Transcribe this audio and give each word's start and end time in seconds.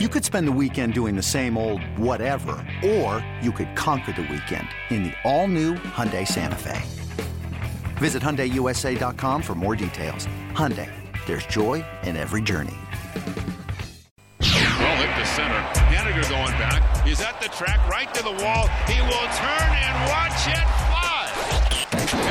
You 0.00 0.08
could 0.08 0.24
spend 0.24 0.48
the 0.48 0.58
weekend 0.60 0.92
doing 0.92 1.14
the 1.14 1.22
same 1.22 1.56
old 1.56 1.80
whatever, 1.96 2.56
or 2.84 3.24
you 3.40 3.52
could 3.52 3.76
conquer 3.76 4.10
the 4.10 4.22
weekend 4.22 4.66
in 4.90 5.04
the 5.04 5.12
all-new 5.22 5.74
Hyundai 5.74 6.26
Santa 6.26 6.56
Fe. 6.56 6.82
Visit 7.98 8.20
HyundaiUSA.com 8.20 9.40
for 9.40 9.54
more 9.54 9.76
details. 9.76 10.26
Hyundai, 10.50 10.90
there's 11.26 11.46
joy 11.46 11.84
in 12.02 12.16
every 12.16 12.42
journey. 12.42 12.74
Well 14.40 14.96
hit 14.98 15.14
to 15.14 15.26
center. 15.30 15.62
Haniger 15.86 16.28
going 16.28 16.58
back. 16.58 16.82
He's 17.06 17.20
at 17.20 17.40
the 17.40 17.46
track, 17.50 17.78
right 17.88 18.12
to 18.14 18.22
the 18.24 18.34
wall. 18.42 18.66
He 18.90 18.98
will 18.98 19.28
turn 19.38 19.70
and 19.78 19.94
watch 20.10 20.42
it 20.50 20.66
fly. 20.90 21.30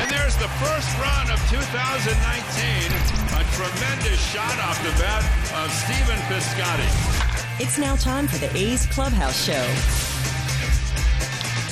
And 0.04 0.10
there's 0.12 0.36
the 0.36 0.52
first 0.60 0.92
run 1.00 1.32
of 1.32 1.40
2019. 1.48 2.12
A 2.12 3.44
tremendous 3.56 4.20
shot 4.20 4.52
off 4.68 4.76
the 4.84 4.92
bat 5.00 5.24
of 5.64 5.72
Stephen 5.72 6.20
Piscotty. 6.28 7.23
It's 7.60 7.78
now 7.78 7.94
time 7.94 8.26
for 8.26 8.36
the 8.38 8.50
A's 8.56 8.84
Clubhouse 8.86 9.44
Show. 9.44 9.52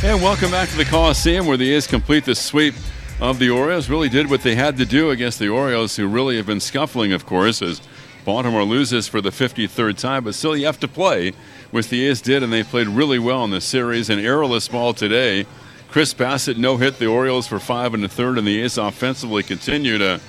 And 0.06 0.23
welcome 0.23 0.52
back 0.52 0.69
to 0.69 0.77
the 0.77 0.84
Coliseum 0.84 1.45
where 1.45 1.56
the 1.56 1.73
A's 1.73 1.89
complete 1.89 2.25
the 2.25 2.37
sweep 2.37 2.77
of 3.20 3.41
the 3.41 3.51
Orioles. 3.51 3.91
Really 3.91 4.09
did 4.09 4.30
what 4.30 4.45
they 4.45 4.55
had 4.55 4.77
to 4.77 4.84
do 4.87 5.11
against 5.11 5.41
the 5.41 5.48
Orioles, 5.48 5.97
who 5.97 6.06
really 6.06 6.37
have 6.37 6.47
been 6.47 6.61
scuffling, 6.61 7.12
of 7.12 7.27
course, 7.27 7.61
as 7.62 7.80
Baltimore 8.25 8.62
loses 8.62 9.09
for 9.09 9.20
the 9.20 9.30
53rd 9.30 9.98
time. 9.98 10.23
But 10.23 10.37
still, 10.37 10.56
you 10.56 10.66
have 10.66 10.79
to 10.79 10.89
play, 10.89 11.33
which 11.73 11.89
the 11.89 12.06
A's 12.06 12.20
did, 12.20 12.45
and 12.45 12.53
they 12.53 12.62
played 12.62 12.87
really 12.87 13.19
well 13.19 13.42
in 13.42 13.51
the 13.51 13.61
series. 13.61 14.09
An 14.09 14.20
errorless 14.20 14.69
ball 14.69 14.95
today. 14.95 15.47
Chris 15.91 16.14
Bassitt 16.14 16.59
no 16.59 16.77
hit 16.77 17.01
the 17.01 17.06
Orioles 17.06 17.48
for 17.48 17.59
five 17.59 17.92
and 17.92 18.05
a 18.05 18.09
third, 18.09 18.39
and 18.39 18.47
the 18.47 18.62
A's 18.62 18.78
offensively 18.78 19.42
continued 19.42 20.01
a, 20.01 20.20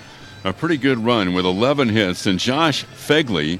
a 0.43 0.51
pretty 0.51 0.77
good 0.77 0.97
run 0.97 1.35
with 1.35 1.45
11 1.45 1.89
hits. 1.89 2.25
And 2.25 2.39
Josh 2.39 2.85
Phegley 2.85 3.59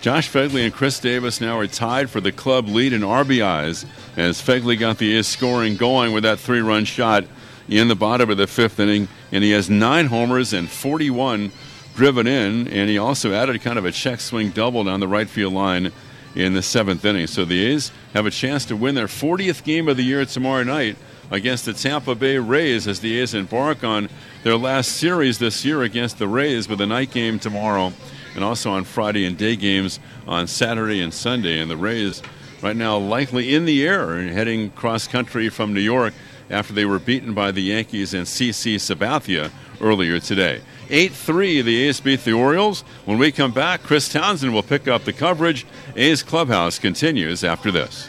Josh 0.00 0.30
Phegley 0.30 0.64
and 0.64 0.72
Khris 0.72 1.00
Davis 1.00 1.40
now 1.40 1.58
are 1.58 1.66
tied 1.66 2.08
for 2.08 2.20
the 2.20 2.30
club 2.30 2.68
lead 2.68 2.92
in 2.92 3.00
RBIs 3.00 3.84
as 4.16 4.40
Phegley 4.40 4.78
got 4.78 4.98
the 4.98 5.20
scoring 5.24 5.74
going 5.74 6.12
with 6.12 6.22
that 6.22 6.38
three 6.38 6.60
run 6.60 6.84
shot 6.84 7.24
in 7.68 7.88
the 7.88 7.96
bottom 7.96 8.30
of 8.30 8.36
the 8.36 8.46
fifth 8.46 8.78
inning. 8.78 9.08
And 9.32 9.42
he 9.42 9.50
has 9.50 9.68
nine 9.68 10.06
homers 10.06 10.52
and 10.52 10.70
41 10.70 11.50
driven 11.96 12.28
in. 12.28 12.68
And 12.68 12.88
he 12.88 12.96
also 12.96 13.32
added 13.32 13.60
kind 13.60 13.76
of 13.76 13.84
a 13.84 13.90
check 13.90 14.20
swing 14.20 14.50
double 14.50 14.84
down 14.84 15.00
the 15.00 15.08
right 15.08 15.28
field 15.28 15.52
line 15.52 15.90
in 16.36 16.54
the 16.54 16.62
seventh 16.62 17.04
inning. 17.04 17.26
So 17.26 17.44
the 17.44 17.66
A's 17.66 17.90
have 18.14 18.24
a 18.24 18.30
chance 18.30 18.64
to 18.66 18.76
win 18.76 18.94
their 18.94 19.08
40th 19.08 19.64
game 19.64 19.88
of 19.88 19.96
the 19.96 20.04
year 20.04 20.24
tomorrow 20.24 20.62
night 20.62 20.96
against 21.32 21.64
the 21.64 21.72
Tampa 21.72 22.14
Bay 22.14 22.38
Rays 22.38 22.86
as 22.86 23.00
the 23.00 23.18
A's 23.18 23.34
embark 23.34 23.82
on 23.82 24.08
their 24.44 24.56
last 24.56 24.92
series 24.92 25.40
this 25.40 25.64
year 25.64 25.82
against 25.82 26.18
the 26.18 26.28
Rays 26.28 26.68
with 26.68 26.80
a 26.80 26.86
night 26.86 27.10
game 27.10 27.40
tomorrow 27.40 27.92
and 28.34 28.44
also 28.44 28.70
on 28.70 28.84
Friday 28.84 29.24
and 29.24 29.36
day 29.36 29.56
games 29.56 30.00
on 30.26 30.46
Saturday 30.46 31.00
and 31.00 31.12
Sunday. 31.12 31.60
And 31.60 31.70
the 31.70 31.76
Rays 31.76 32.22
right 32.62 32.76
now 32.76 32.98
likely 32.98 33.54
in 33.54 33.64
the 33.64 33.86
air 33.86 34.14
and 34.14 34.30
heading 34.30 34.70
cross 34.70 35.06
country 35.06 35.48
from 35.48 35.74
New 35.74 35.80
York 35.80 36.14
after 36.50 36.72
they 36.72 36.84
were 36.84 36.98
beaten 36.98 37.34
by 37.34 37.50
the 37.50 37.62
Yankees 37.62 38.14
and 38.14 38.26
CC 38.26 38.76
Sabathia 38.76 39.50
earlier 39.80 40.18
today. 40.18 40.60
8 40.90 41.12
3, 41.12 41.62
the 41.62 41.82
A's 41.82 42.00
beat 42.00 42.24
the 42.24 42.32
Orioles. 42.32 42.80
When 43.04 43.18
we 43.18 43.30
come 43.30 43.52
back, 43.52 43.82
Chris 43.82 44.08
Townsend 44.08 44.54
will 44.54 44.62
pick 44.62 44.88
up 44.88 45.04
the 45.04 45.12
coverage. 45.12 45.66
A's 45.96 46.22
Clubhouse 46.22 46.78
continues 46.78 47.44
after 47.44 47.70
this. 47.70 48.08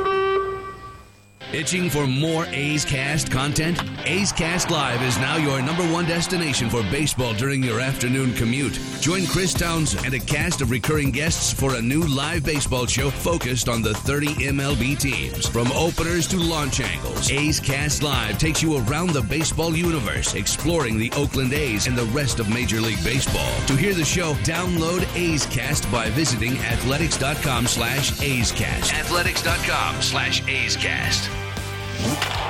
Itching 1.53 1.89
for 1.89 2.07
more 2.07 2.45
A's 2.45 2.85
Cast 2.85 3.29
content? 3.29 3.77
A's 4.05 4.31
Cast 4.31 4.71
Live 4.71 5.01
is 5.03 5.17
now 5.17 5.35
your 5.35 5.61
number 5.61 5.83
one 5.91 6.05
destination 6.05 6.69
for 6.69 6.81
baseball 6.83 7.33
during 7.33 7.61
your 7.61 7.81
afternoon 7.81 8.33
commute. 8.35 8.79
Join 9.01 9.25
Chris 9.25 9.53
Townsend 9.53 10.05
and 10.05 10.13
a 10.13 10.19
cast 10.19 10.61
of 10.61 10.71
recurring 10.71 11.11
guests 11.11 11.51
for 11.51 11.75
a 11.75 11.81
new 11.81 12.03
live 12.03 12.45
baseball 12.45 12.85
show 12.85 13.09
focused 13.09 13.67
on 13.67 13.81
the 13.81 13.93
30 13.93 14.27
MLB 14.35 14.97
teams. 14.97 15.45
From 15.45 15.69
openers 15.73 16.25
to 16.27 16.37
launch 16.37 16.79
angles, 16.79 17.29
A's 17.29 17.59
Cast 17.59 18.01
Live 18.01 18.37
takes 18.37 18.63
you 18.63 18.77
around 18.87 19.09
the 19.09 19.21
baseball 19.23 19.75
universe, 19.75 20.35
exploring 20.35 20.97
the 20.97 21.11
Oakland 21.17 21.51
A's 21.51 21.85
and 21.85 21.97
the 21.97 22.05
rest 22.05 22.39
of 22.39 22.47
Major 22.47 22.79
League 22.79 23.03
Baseball. 23.03 23.51
To 23.67 23.75
hear 23.75 23.93
the 23.93 24.05
show, 24.05 24.35
download 24.45 25.05
A's 25.17 25.45
Cast 25.47 25.91
by 25.91 26.09
visiting 26.11 26.57
athletics.com 26.59 27.67
slash 27.67 28.21
A's 28.21 28.53
Cast. 28.53 28.93
Athletics.com 28.93 30.01
slash 30.01 30.47
A's 30.47 30.77
Cast. 30.77 31.29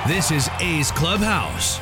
This 0.06 0.30
is 0.30 0.48
A's 0.60 0.90
Clubhouse. 0.90 1.80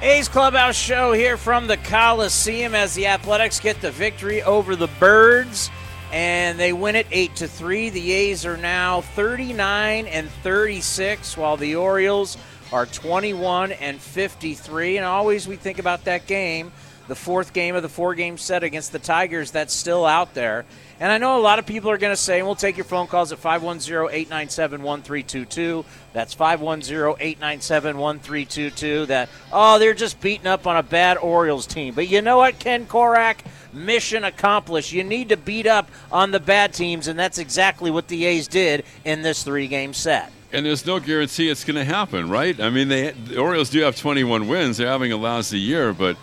A's 0.00 0.28
Clubhouse 0.28 0.76
show 0.76 1.12
here 1.12 1.36
from 1.36 1.66
the 1.66 1.76
Coliseum 1.76 2.74
as 2.74 2.94
the 2.94 3.08
Athletics 3.08 3.60
get 3.60 3.80
the 3.80 3.90
victory 3.90 4.42
over 4.42 4.76
the 4.76 4.86
Birds 5.00 5.70
and 6.12 6.58
they 6.58 6.72
win 6.72 6.96
it 6.96 7.06
8 7.10 7.36
to 7.36 7.48
3. 7.48 7.90
The 7.90 8.12
A's 8.12 8.46
are 8.46 8.56
now 8.56 9.00
39 9.00 10.06
and 10.06 10.30
36 10.42 11.36
while 11.36 11.56
the 11.56 11.76
Orioles 11.76 12.38
are 12.72 12.86
21 12.86 13.72
and 13.72 14.00
53 14.00 14.98
and 14.98 15.06
always 15.06 15.48
we 15.48 15.56
think 15.56 15.78
about 15.78 16.04
that 16.04 16.26
game, 16.26 16.72
the 17.08 17.16
fourth 17.16 17.52
game 17.52 17.74
of 17.74 17.82
the 17.82 17.88
four 17.88 18.14
game 18.14 18.38
set 18.38 18.62
against 18.62 18.92
the 18.92 18.98
Tigers 18.98 19.50
that's 19.50 19.74
still 19.74 20.04
out 20.06 20.34
there. 20.34 20.64
And 21.00 21.10
I 21.10 21.18
know 21.18 21.38
a 21.38 21.40
lot 21.40 21.58
of 21.58 21.66
people 21.66 21.90
are 21.90 21.98
going 21.98 22.12
to 22.12 22.20
say, 22.20 22.38
and 22.38 22.46
we'll 22.46 22.56
take 22.56 22.76
your 22.76 22.84
phone 22.84 23.06
calls 23.06 23.32
at 23.32 23.38
510 23.38 24.14
897 24.14 24.82
1322. 24.82 25.84
That's 26.12 26.34
510 26.34 27.14
897 27.20 27.96
1322. 27.96 29.06
That, 29.06 29.28
oh, 29.52 29.78
they're 29.78 29.94
just 29.94 30.20
beating 30.20 30.46
up 30.46 30.66
on 30.66 30.76
a 30.76 30.82
bad 30.82 31.16
Orioles 31.18 31.66
team. 31.66 31.94
But 31.94 32.08
you 32.08 32.20
know 32.20 32.38
what, 32.38 32.58
Ken 32.58 32.86
Korach? 32.86 33.38
Mission 33.72 34.24
accomplished. 34.24 34.92
You 34.92 35.04
need 35.04 35.28
to 35.28 35.36
beat 35.36 35.66
up 35.66 35.90
on 36.10 36.30
the 36.30 36.40
bad 36.40 36.72
teams, 36.72 37.06
and 37.06 37.18
that's 37.18 37.38
exactly 37.38 37.90
what 37.90 38.08
the 38.08 38.24
A's 38.24 38.48
did 38.48 38.84
in 39.04 39.22
this 39.22 39.42
three 39.44 39.68
game 39.68 39.92
set. 39.92 40.32
And 40.50 40.64
there's 40.64 40.86
no 40.86 40.98
guarantee 40.98 41.50
it's 41.50 41.64
going 41.64 41.76
to 41.76 41.84
happen, 41.84 42.30
right? 42.30 42.58
I 42.58 42.70
mean, 42.70 42.88
they, 42.88 43.10
the 43.10 43.38
Orioles 43.38 43.68
do 43.68 43.80
have 43.82 43.96
21 43.96 44.48
wins. 44.48 44.78
They're 44.78 44.88
having 44.88 45.12
a 45.12 45.16
lousy 45.16 45.58
year, 45.58 45.92
but 45.92 46.16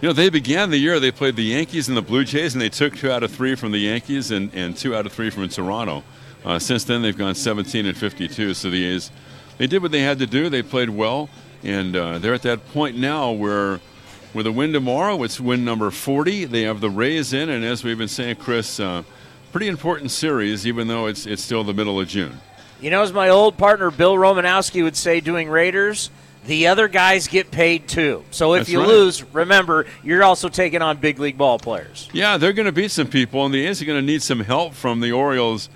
you 0.00 0.08
know, 0.08 0.12
they 0.12 0.30
began 0.30 0.70
the 0.70 0.78
year, 0.78 1.00
they 1.00 1.10
played 1.10 1.34
the 1.34 1.42
Yankees 1.42 1.88
and 1.88 1.96
the 1.96 2.02
Blue 2.02 2.24
Jays, 2.24 2.54
and 2.54 2.62
they 2.62 2.68
took 2.68 2.96
two 2.96 3.10
out 3.10 3.24
of 3.24 3.32
three 3.32 3.56
from 3.56 3.72
the 3.72 3.78
Yankees 3.78 4.30
and, 4.30 4.54
and 4.54 4.76
two 4.76 4.94
out 4.94 5.06
of 5.06 5.12
three 5.12 5.28
from 5.28 5.48
Toronto. 5.48 6.04
Uh, 6.44 6.58
since 6.60 6.84
then, 6.84 7.02
they've 7.02 7.16
gone 7.16 7.34
17 7.34 7.84
and 7.84 7.96
52. 7.96 8.54
So 8.54 8.70
the 8.70 8.84
A's, 8.84 9.10
they 9.56 9.66
did 9.66 9.82
what 9.82 9.90
they 9.90 10.02
had 10.02 10.20
to 10.20 10.26
do. 10.26 10.48
They 10.48 10.62
played 10.62 10.90
well, 10.90 11.28
and 11.64 11.96
uh, 11.96 12.18
they're 12.18 12.34
at 12.34 12.42
that 12.42 12.64
point 12.72 12.96
now 12.96 13.32
where, 13.32 13.80
with 14.34 14.46
a 14.46 14.52
win 14.52 14.72
tomorrow, 14.72 15.20
it's 15.24 15.40
win 15.40 15.64
number 15.64 15.90
40. 15.90 16.44
They 16.44 16.62
have 16.62 16.80
the 16.80 16.90
Rays 16.90 17.32
in, 17.32 17.48
and 17.48 17.64
as 17.64 17.82
we've 17.82 17.98
been 17.98 18.06
saying, 18.06 18.36
Chris, 18.36 18.78
uh, 18.78 19.02
pretty 19.50 19.66
important 19.66 20.12
series, 20.12 20.64
even 20.64 20.86
though 20.86 21.06
it's 21.06 21.26
it's 21.26 21.42
still 21.42 21.64
the 21.64 21.74
middle 21.74 21.98
of 21.98 22.06
June. 22.06 22.40
You 22.80 22.90
know, 22.90 23.02
as 23.02 23.12
my 23.12 23.30
old 23.30 23.56
partner 23.56 23.90
Bill 23.90 24.14
Romanowski 24.14 24.84
would 24.84 24.96
say, 24.96 25.18
doing 25.18 25.48
Raiders 25.48 26.10
the 26.48 26.68
other 26.68 26.88
guys 26.88 27.28
get 27.28 27.50
paid 27.50 27.86
too. 27.86 28.24
So 28.30 28.54
if 28.54 28.60
That's 28.60 28.70
you 28.70 28.80
right. 28.80 28.88
lose, 28.88 29.22
remember 29.34 29.86
you're 30.02 30.24
also 30.24 30.48
taking 30.48 30.82
on 30.82 30.96
big 30.96 31.18
league 31.18 31.38
ball 31.38 31.58
players. 31.58 32.08
Yeah, 32.12 32.38
they're 32.38 32.54
going 32.54 32.66
to 32.66 32.72
beat 32.72 32.90
some 32.90 33.06
people, 33.06 33.44
and 33.44 33.54
the 33.54 33.66
A's 33.66 33.80
are 33.82 33.84
going 33.84 34.00
to 34.00 34.06
need 34.06 34.22
some 34.22 34.40
help 34.40 34.74
from 34.74 35.00
the 35.00 35.12
Orioles 35.12 35.68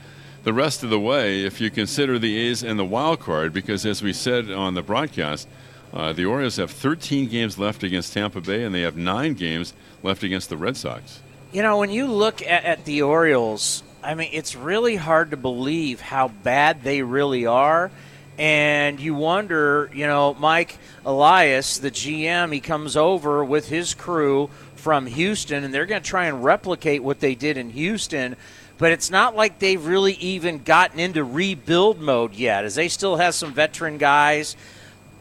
the 0.44 0.52
rest 0.52 0.82
of 0.82 0.90
the 0.90 0.98
way 0.98 1.44
if 1.44 1.60
you 1.60 1.70
consider 1.70 2.18
the 2.18 2.36
A's 2.36 2.64
and 2.64 2.78
the 2.78 2.84
wild 2.84 3.20
card, 3.20 3.52
because 3.52 3.86
as 3.86 4.02
we 4.02 4.12
said 4.12 4.50
on 4.50 4.74
the 4.74 4.82
broadcast, 4.82 5.46
uh, 5.92 6.12
the 6.14 6.24
Orioles 6.24 6.56
have 6.56 6.70
13 6.70 7.28
games 7.28 7.58
left 7.58 7.82
against 7.82 8.14
Tampa 8.14 8.40
Bay, 8.40 8.64
and 8.64 8.74
they 8.74 8.80
have 8.80 8.96
nine 8.96 9.34
games 9.34 9.74
left 10.02 10.22
against 10.22 10.48
the 10.48 10.56
Red 10.56 10.76
Sox. 10.76 11.20
You 11.52 11.62
know, 11.62 11.78
when 11.78 11.90
you 11.90 12.06
look 12.06 12.40
at, 12.40 12.64
at 12.64 12.84
the 12.86 13.02
Orioles, 13.02 13.82
I 14.02 14.14
mean, 14.14 14.30
it's 14.32 14.56
really 14.56 14.96
hard 14.96 15.32
to 15.32 15.36
believe 15.36 16.00
how 16.00 16.28
bad 16.28 16.82
they 16.82 17.02
really 17.02 17.44
are. 17.44 17.90
And 18.38 18.98
you 18.98 19.14
wonder, 19.14 19.90
you 19.92 20.06
know, 20.06 20.34
Mike 20.34 20.78
Elias, 21.04 21.78
the 21.78 21.90
GM, 21.90 22.52
he 22.52 22.60
comes 22.60 22.96
over 22.96 23.44
with 23.44 23.68
his 23.68 23.94
crew 23.94 24.48
from 24.74 25.06
Houston, 25.06 25.64
and 25.64 25.72
they're 25.72 25.86
going 25.86 26.02
to 26.02 26.08
try 26.08 26.26
and 26.26 26.42
replicate 26.42 27.02
what 27.02 27.20
they 27.20 27.34
did 27.34 27.56
in 27.56 27.70
Houston. 27.70 28.36
But 28.78 28.90
it's 28.92 29.10
not 29.10 29.36
like 29.36 29.58
they've 29.58 29.84
really 29.84 30.14
even 30.14 30.62
gotten 30.62 30.98
into 30.98 31.22
rebuild 31.22 32.00
mode 32.00 32.34
yet, 32.34 32.64
as 32.64 32.74
they 32.74 32.88
still 32.88 33.16
have 33.16 33.34
some 33.34 33.52
veteran 33.52 33.98
guys. 33.98 34.56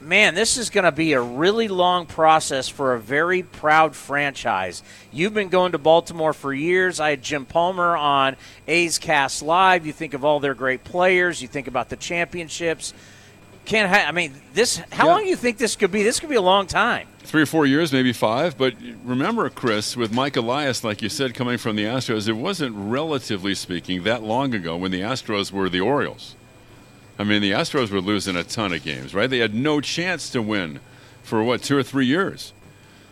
Man, 0.01 0.33
this 0.35 0.57
is 0.57 0.69
going 0.69 0.83
to 0.83 0.91
be 0.91 1.13
a 1.13 1.21
really 1.21 1.67
long 1.67 2.05
process 2.05 2.67
for 2.67 2.93
a 2.93 2.99
very 2.99 3.43
proud 3.43 3.95
franchise. 3.95 4.83
You've 5.11 5.33
been 5.33 5.49
going 5.49 5.73
to 5.73 5.77
Baltimore 5.77 6.33
for 6.33 6.53
years. 6.53 6.99
I 6.99 7.11
had 7.11 7.21
Jim 7.21 7.45
Palmer 7.45 7.95
on 7.95 8.35
A's 8.67 8.97
Cast 8.97 9.41
Live. 9.43 9.85
You 9.85 9.93
think 9.93 10.13
of 10.13 10.25
all 10.25 10.39
their 10.39 10.53
great 10.55 10.83
players. 10.83 11.41
You 11.41 11.47
think 11.47 11.67
about 11.67 11.89
the 11.89 11.95
championships. 11.95 12.93
Can't 13.65 13.89
ha- 13.89 14.05
I 14.07 14.11
mean 14.11 14.33
this? 14.53 14.77
How 14.91 15.05
Yeah. 15.05 15.11
long 15.13 15.23
do 15.23 15.29
you 15.29 15.35
think 15.35 15.59
this 15.59 15.75
could 15.75 15.91
be? 15.91 16.01
This 16.03 16.19
could 16.19 16.29
be 16.29 16.35
a 16.35 16.41
long 16.41 16.65
time. 16.67 17.07
three 17.23 17.43
or 17.43 17.45
four 17.45 17.67
years, 17.67 17.93
maybe 17.93 18.11
five. 18.11 18.57
But 18.57 18.73
remember, 19.05 19.47
Chris, 19.51 19.95
with 19.95 20.11
Mike 20.11 20.35
Elias, 20.35 20.83
like 20.83 21.03
you 21.03 21.07
said, 21.07 21.35
coming 21.35 21.59
from 21.59 21.75
the 21.75 21.83
Astros, 21.85 22.27
it 22.27 22.33
wasn't 22.33 22.73
relatively 22.75 23.53
speaking 23.53 24.03
that 24.03 24.23
long 24.23 24.55
ago 24.55 24.75
when 24.75 24.89
the 24.91 25.01
Astros 25.01 25.51
were 25.51 25.69
the 25.69 25.79
Orioles. 25.79 26.35
I 27.19 27.23
mean, 27.23 27.41
the 27.41 27.51
Astros 27.51 27.91
were 27.91 28.01
losing 28.01 28.35
a 28.35 28.43
ton 28.43 28.73
of 28.73 28.83
games, 28.83 29.13
right? 29.13 29.29
They 29.29 29.39
had 29.39 29.53
no 29.53 29.81
chance 29.81 30.29
to 30.31 30.41
win 30.41 30.79
for 31.23 31.43
what 31.43 31.61
two 31.61 31.77
or 31.77 31.83
three 31.83 32.05
years, 32.05 32.53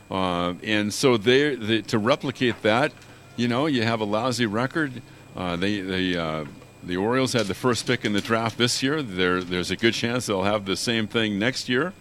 uh, 0.10 0.54
and 0.63 0.94
so 0.94 1.18
they, 1.18 1.56
they 1.56 1.81
to 1.84 2.00
replicate 2.00 2.62
that, 2.63 2.92
you 3.36 3.48
know, 3.48 3.66
you 3.68 3.84
have 3.84 4.01
a 4.01 4.06
lousy 4.06 4.46
record. 4.46 5.01
Uh, 5.36 5.56
they 5.56 5.81
they. 5.81 6.16
Uh, 6.18 6.46
the 6.81 6.98
Orioles 6.98 7.34
had 7.34 7.48
the 7.48 7.54
first 7.54 7.86
pick 7.86 8.06
in 8.06 8.13
the 8.13 8.22
draft 8.22 8.57
this 8.57 8.81
year. 8.81 9.01
There, 9.01 9.44
there's 9.44 9.69
a 9.69 9.75
good 9.75 9.94
chance 9.94 10.28
they'll 10.28 10.44
have 10.44 10.66
the 10.66 10.78
same 10.78 11.07
thing 11.07 11.38
next 11.38 11.68
year. 11.68 11.94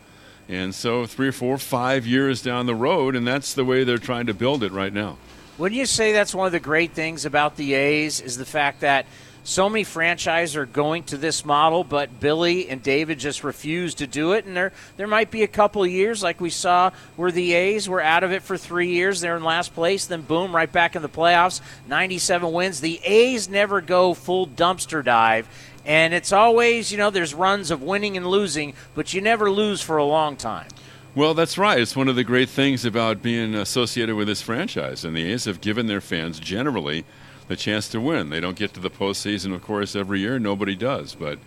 And 0.48 0.74
so 0.74 1.04
three, 1.04 1.30
four, 1.30 1.58
five 1.58 2.06
years 2.06 2.42
down 2.42 2.66
the 2.66 2.74
road, 2.74 3.14
and 3.14 3.26
that's 3.26 3.54
the 3.54 3.64
way 3.64 3.84
they're 3.84 3.98
trying 3.98 4.26
to 4.26 4.34
build 4.34 4.62
it 4.62 4.72
right 4.72 4.92
now. 4.92 5.18
Wouldn't 5.58 5.78
you 5.78 5.86
say 5.86 6.12
that's 6.12 6.34
one 6.34 6.46
of 6.46 6.52
the 6.52 6.60
great 6.60 6.92
things 6.92 7.24
about 7.24 7.56
the 7.56 7.74
A's 7.74 8.20
is 8.20 8.36
the 8.36 8.46
fact 8.46 8.80
that 8.80 9.06
so 9.48 9.66
many 9.66 9.82
franchises 9.82 10.56
are 10.56 10.66
going 10.66 11.04
to 11.04 11.16
this 11.16 11.42
model, 11.42 11.82
but 11.82 12.20
Billy 12.20 12.68
and 12.68 12.82
David 12.82 13.18
just 13.18 13.42
refuse 13.42 13.94
to 13.94 14.06
do 14.06 14.32
it. 14.32 14.44
And 14.44 14.54
there, 14.54 14.74
there 14.98 15.06
might 15.06 15.30
be 15.30 15.42
a 15.42 15.48
couple 15.48 15.86
years, 15.86 16.22
like 16.22 16.38
we 16.38 16.50
saw, 16.50 16.90
where 17.16 17.32
the 17.32 17.54
A's 17.54 17.88
were 17.88 18.02
out 18.02 18.24
of 18.24 18.30
it 18.30 18.42
for 18.42 18.58
three 18.58 18.88
years. 18.88 19.22
They're 19.22 19.38
in 19.38 19.42
last 19.42 19.74
place, 19.74 20.04
then 20.04 20.20
boom, 20.20 20.54
right 20.54 20.70
back 20.70 20.96
in 20.96 21.00
the 21.00 21.08
playoffs, 21.08 21.62
97 21.86 22.52
wins. 22.52 22.82
The 22.82 23.00
A's 23.02 23.48
never 23.48 23.80
go 23.80 24.12
full 24.12 24.46
dumpster 24.46 25.02
dive. 25.02 25.48
And 25.86 26.12
it's 26.12 26.30
always, 26.30 26.92
you 26.92 26.98
know, 26.98 27.08
there's 27.08 27.32
runs 27.32 27.70
of 27.70 27.82
winning 27.82 28.18
and 28.18 28.26
losing, 28.26 28.74
but 28.94 29.14
you 29.14 29.22
never 29.22 29.50
lose 29.50 29.80
for 29.80 29.96
a 29.96 30.04
long 30.04 30.36
time. 30.36 30.68
Well, 31.14 31.32
that's 31.32 31.56
right. 31.56 31.80
It's 31.80 31.96
one 31.96 32.08
of 32.08 32.16
the 32.16 32.22
great 32.22 32.50
things 32.50 32.84
about 32.84 33.22
being 33.22 33.54
associated 33.54 34.14
with 34.14 34.28
this 34.28 34.42
franchise. 34.42 35.06
And 35.06 35.16
the 35.16 35.24
A's 35.32 35.46
have 35.46 35.62
given 35.62 35.86
their 35.86 36.02
fans 36.02 36.38
generally 36.38 37.06
the 37.48 37.56
chance 37.56 37.88
to 37.88 38.00
win. 38.00 38.30
They 38.30 38.40
don't 38.40 38.56
get 38.56 38.74
to 38.74 38.80
the 38.80 38.90
postseason, 38.90 39.54
of 39.54 39.62
course, 39.62 39.96
every 39.96 40.20
year. 40.20 40.38
Nobody 40.38 40.76
does. 40.76 41.14
But 41.14 41.38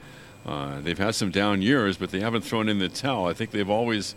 uh, 0.45 0.81
they've 0.81 0.97
had 0.97 1.15
some 1.15 1.31
down 1.31 1.61
years, 1.61 1.97
but 1.97 2.11
they 2.11 2.19
haven't 2.19 2.41
thrown 2.41 2.67
in 2.67 2.79
the 2.79 2.89
towel. 2.89 3.27
I 3.27 3.33
think 3.33 3.51
they've 3.51 3.69
always, 3.69 4.15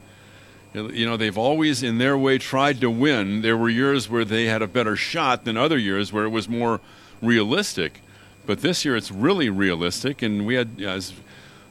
you 0.72 1.06
know, 1.06 1.16
they've 1.16 1.38
always, 1.38 1.82
in 1.82 1.98
their 1.98 2.16
way, 2.16 2.38
tried 2.38 2.80
to 2.80 2.90
win. 2.90 3.42
There 3.42 3.56
were 3.56 3.68
years 3.68 4.08
where 4.08 4.24
they 4.24 4.46
had 4.46 4.62
a 4.62 4.66
better 4.66 4.96
shot 4.96 5.44
than 5.44 5.56
other 5.56 5.78
years 5.78 6.12
where 6.12 6.24
it 6.24 6.30
was 6.30 6.48
more 6.48 6.80
realistic. 7.20 8.00
But 8.46 8.60
this 8.60 8.84
year 8.84 8.96
it's 8.96 9.10
really 9.10 9.50
realistic. 9.50 10.22
And 10.22 10.46
we 10.46 10.54
had, 10.54 10.80
as 10.80 11.12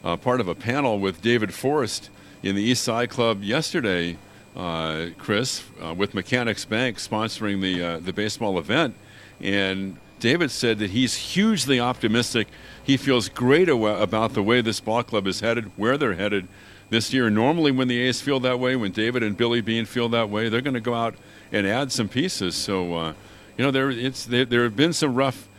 uh, 0.04 0.18
part 0.18 0.39
of 0.39 0.48
a 0.48 0.56
panel 0.56 1.00
with 1.00 1.21
David 1.21 1.54
Forst 1.54 2.09
in 2.44 2.56
the 2.56 2.62
East 2.62 2.83
Side 2.83 3.09
Club 3.09 3.44
yesterday, 3.44 4.18
uh, 4.56 5.07
Chris, 5.18 5.63
uh, 5.81 5.94
with 5.94 6.13
Mechanics 6.13 6.66
Bank 6.66 6.98
sponsoring 6.98 7.62
the 7.62 7.81
uh, 7.83 8.00
the 8.00 8.13
baseball 8.13 8.59
event, 8.59 8.95
and 9.44 9.98
David 10.19 10.51
said 10.51 10.80
that 10.80 10.92
he's 10.92 11.16
hugely 11.16 11.81
optimistic. 11.81 12.48
He 12.81 12.95
feels 12.95 13.28
great 13.28 13.68
about 13.68 14.34
the 14.34 14.42
way 14.42 14.62
this 14.62 14.80
ball 14.80 15.04
club 15.04 15.28
is 15.28 15.42
headed, 15.42 15.69
where 15.75 15.98
they're 15.98 16.13
headed 16.13 16.48
this 16.90 17.12
year. 17.13 17.30
Normally, 17.30 17.72
when 17.72 17.90
the 17.90 18.00
A's 18.00 18.22
feel 18.22 18.40
that 18.40 18.57
way, 18.57 18.78
when 18.78 18.92
David 18.92 19.22
and 19.22 19.36
Billy 19.36 19.60
Beane 19.60 19.86
feel 19.86 20.07
that 20.10 20.30
way, 20.30 20.48
they're 20.48 20.62
going 20.62 20.75
to 20.75 20.80
go 20.80 20.94
out 20.94 21.16
and 21.51 21.68
add 21.68 21.92
some 21.92 22.07
pieces. 22.07 22.56
So, 22.56 22.95
uh, 22.95 23.13
you 23.57 23.66
know, 23.66 23.72
there 23.72 23.92
it's 23.92 24.25
there, 24.25 24.45
there 24.45 24.63
have 24.63 24.78
been 24.78 24.94
some 24.94 25.13
rough 25.13 25.50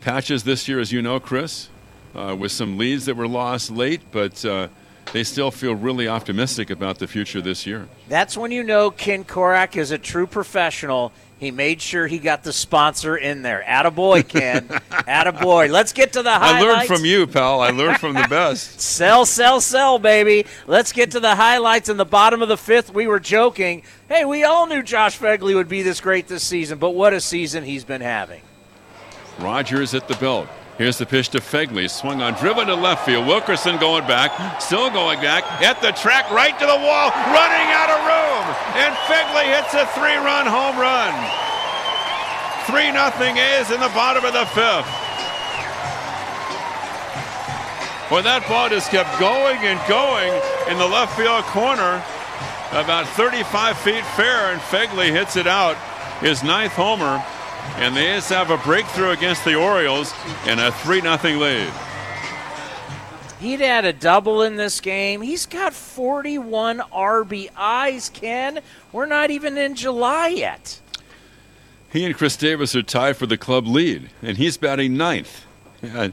patches 0.00 0.44
this 0.44 0.68
year, 0.68 0.80
as 0.80 0.90
you 0.90 1.02
know, 1.02 1.20
Chris, 1.20 1.68
uh, 2.14 2.34
with 2.38 2.50
some 2.50 2.78
leads 2.78 3.04
that 3.04 3.16
were 3.16 3.28
lost 3.28 3.70
late, 3.70 4.00
but 4.10 4.42
uh, 4.46 4.68
they 5.12 5.22
still 5.22 5.50
feel 5.50 5.74
really 5.74 6.08
optimistic 6.08 6.70
about 6.70 6.98
the 6.98 7.06
future 7.06 7.40
this 7.40 7.66
year. 7.66 7.88
That's 8.08 8.36
when 8.36 8.50
you 8.50 8.62
know 8.62 8.90
Ken 8.90 9.22
Korach 9.24 9.76
is 9.76 9.90
a 9.90 9.98
true 9.98 10.26
professional. 10.26 11.12
He 11.44 11.50
made 11.50 11.82
sure 11.82 12.06
he 12.06 12.18
got 12.18 12.42
the 12.42 12.54
sponsor 12.54 13.16
in 13.18 13.42
there. 13.42 13.62
Attaboy, 13.66 14.26
Ken. 14.26 14.66
Attaboy. 14.90 15.70
Let's 15.70 15.92
get 15.92 16.14
to 16.14 16.22
the 16.22 16.32
highlights. 16.32 16.64
I 16.64 16.72
learned 16.72 16.88
from 16.88 17.04
you, 17.04 17.26
pal. 17.26 17.60
I 17.60 17.68
learned 17.68 17.98
from 17.98 18.14
the 18.14 18.26
best. 18.28 18.80
Sell, 18.94 19.26
sell, 19.26 19.60
sell, 19.60 19.98
baby. 19.98 20.46
Let's 20.66 20.92
get 20.92 21.10
to 21.10 21.20
the 21.20 21.34
highlights 21.34 21.90
in 21.90 21.98
the 21.98 22.06
bottom 22.06 22.40
of 22.40 22.48
the 22.48 22.56
fifth. 22.56 22.94
We 22.94 23.06
were 23.06 23.20
joking. 23.20 23.82
Hey, 24.08 24.24
we 24.24 24.44
all 24.44 24.66
knew 24.66 24.82
Josh 24.82 25.18
Phegley 25.18 25.54
would 25.54 25.68
be 25.68 25.82
this 25.82 26.00
great 26.00 26.28
this 26.28 26.42
season, 26.42 26.78
but 26.78 26.90
what 26.90 27.12
a 27.12 27.20
season 27.20 27.64
he's 27.64 27.84
been 27.84 28.00
having. 28.00 28.40
Rogers 29.38 29.94
at 29.94 30.08
the 30.08 30.14
belt. 30.16 30.48
Here's 30.76 30.98
the 30.98 31.06
pitch 31.06 31.28
to 31.30 31.38
Phegley. 31.38 31.88
Swung 31.88 32.20
on, 32.20 32.34
driven 32.34 32.66
to 32.66 32.74
left 32.74 33.06
field. 33.06 33.26
Wilkerson 33.26 33.78
going 33.78 34.06
back, 34.08 34.60
still 34.60 34.90
going 34.90 35.20
back. 35.20 35.44
At 35.62 35.80
the 35.80 35.92
track, 35.92 36.30
right 36.30 36.58
to 36.58 36.66
the 36.66 36.80
wall, 36.82 37.10
running 37.30 37.68
out 37.70 37.90
of 37.94 38.00
room. 38.02 38.44
And 38.82 38.90
Phegley 39.06 39.46
hits 39.54 39.72
a 39.74 39.86
three 39.94 40.18
run 40.18 40.46
home 40.46 40.76
run. 40.76 41.14
3 42.66 42.92
nothing 42.92 43.36
A's 43.36 43.70
in 43.70 43.78
the 43.78 43.92
bottom 43.94 44.24
of 44.24 44.32
the 44.32 44.46
fifth. 44.46 44.88
Well, 48.10 48.22
that 48.22 48.44
ball 48.48 48.68
just 48.68 48.90
kept 48.90 49.20
going 49.20 49.58
and 49.62 49.78
going 49.86 50.32
in 50.72 50.78
the 50.78 50.86
left 50.86 51.16
field 51.16 51.44
corner, 51.52 52.02
about 52.72 53.06
35 53.14 53.78
feet 53.78 54.04
fair, 54.16 54.50
and 54.50 54.60
Phegley 54.60 55.10
hits 55.10 55.36
it 55.36 55.46
out. 55.46 55.76
His 56.20 56.42
ninth 56.42 56.72
homer. 56.72 57.22
And 57.76 57.96
the 57.96 58.00
A's 58.00 58.28
have 58.28 58.50
a 58.50 58.56
breakthrough 58.58 59.10
against 59.10 59.44
the 59.44 59.54
Orioles 59.54 60.12
and 60.46 60.60
a 60.60 60.70
3 60.72 61.00
0 61.00 61.16
lead. 61.38 61.72
He'd 63.40 63.60
had 63.60 63.84
a 63.84 63.92
double 63.92 64.42
in 64.42 64.56
this 64.56 64.80
game. 64.80 65.20
He's 65.20 65.44
got 65.44 65.74
41 65.74 66.78
RBIs, 66.78 68.12
Ken. 68.12 68.60
We're 68.92 69.06
not 69.06 69.30
even 69.30 69.58
in 69.58 69.74
July 69.74 70.28
yet. 70.28 70.80
He 71.92 72.04
and 72.04 72.14
Khris 72.16 72.36
Davis 72.36 72.74
are 72.74 72.82
tied 72.82 73.16
for 73.16 73.26
the 73.26 73.36
club 73.36 73.66
lead, 73.66 74.08
and 74.22 74.36
he's 74.36 74.56
batting 74.56 74.96
ninth. 74.96 75.44
Yeah, 75.82 76.08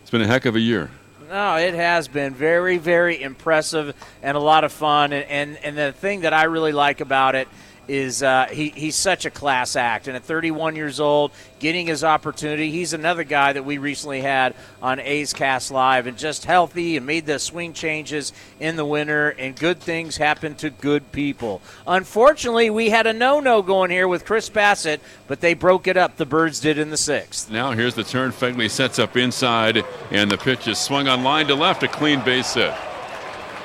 It's 0.00 0.10
been 0.10 0.22
a 0.22 0.26
heck 0.26 0.46
of 0.46 0.54
a 0.54 0.60
year. 0.60 0.90
No, 1.28 1.56
it 1.56 1.74
has 1.74 2.08
been 2.08 2.34
very, 2.34 2.78
very 2.78 3.22
impressive 3.22 3.94
and 4.22 4.36
a 4.36 4.40
lot 4.40 4.64
of 4.64 4.72
fun. 4.72 5.12
And, 5.12 5.24
and, 5.28 5.56
and 5.64 5.78
the 5.78 5.92
thing 5.92 6.22
that 6.22 6.32
I 6.32 6.44
really 6.44 6.72
like 6.72 7.00
about 7.00 7.34
it 7.34 7.48
is 7.90 8.22
uh, 8.22 8.46
he, 8.52 8.68
he's 8.68 8.94
such 8.94 9.26
a 9.26 9.30
class 9.30 9.74
act. 9.74 10.06
And 10.06 10.16
at 10.16 10.22
31 10.22 10.76
years 10.76 11.00
old, 11.00 11.32
getting 11.58 11.88
his 11.88 12.04
opportunity, 12.04 12.70
he's 12.70 12.92
another 12.92 13.24
guy 13.24 13.52
that 13.52 13.64
we 13.64 13.78
recently 13.78 14.20
had 14.20 14.54
on 14.80 15.00
A's 15.00 15.32
Cast 15.32 15.72
Live 15.72 16.06
and 16.06 16.16
just 16.16 16.44
healthy 16.44 16.96
and 16.96 17.04
made 17.04 17.26
the 17.26 17.40
swing 17.40 17.72
changes 17.72 18.32
in 18.60 18.76
the 18.76 18.84
winter. 18.84 19.30
And 19.30 19.58
good 19.58 19.80
things 19.80 20.16
happen 20.16 20.54
to 20.56 20.70
good 20.70 21.10
people. 21.10 21.62
Unfortunately, 21.84 22.70
we 22.70 22.90
had 22.90 23.08
a 23.08 23.12
no 23.12 23.40
no 23.40 23.60
going 23.60 23.90
here 23.90 24.06
with 24.06 24.24
Chris 24.24 24.48
Bassitt, 24.48 25.00
but 25.26 25.40
they 25.40 25.54
broke 25.54 25.88
it 25.88 25.96
up. 25.96 26.16
The 26.16 26.26
Birds 26.26 26.60
did 26.60 26.78
in 26.78 26.90
the 26.90 26.96
sixth. 26.96 27.50
Now 27.50 27.72
here's 27.72 27.94
the 27.94 28.04
turn. 28.04 28.30
Phegley 28.30 28.70
sets 28.70 29.00
up 29.00 29.16
inside, 29.16 29.84
and 30.12 30.30
the 30.30 30.38
pitch 30.38 30.68
is 30.68 30.78
swung 30.78 31.08
on 31.08 31.24
line 31.24 31.48
to 31.48 31.56
left, 31.56 31.82
a 31.82 31.88
clean 31.88 32.20
base 32.24 32.54
hit. 32.54 32.72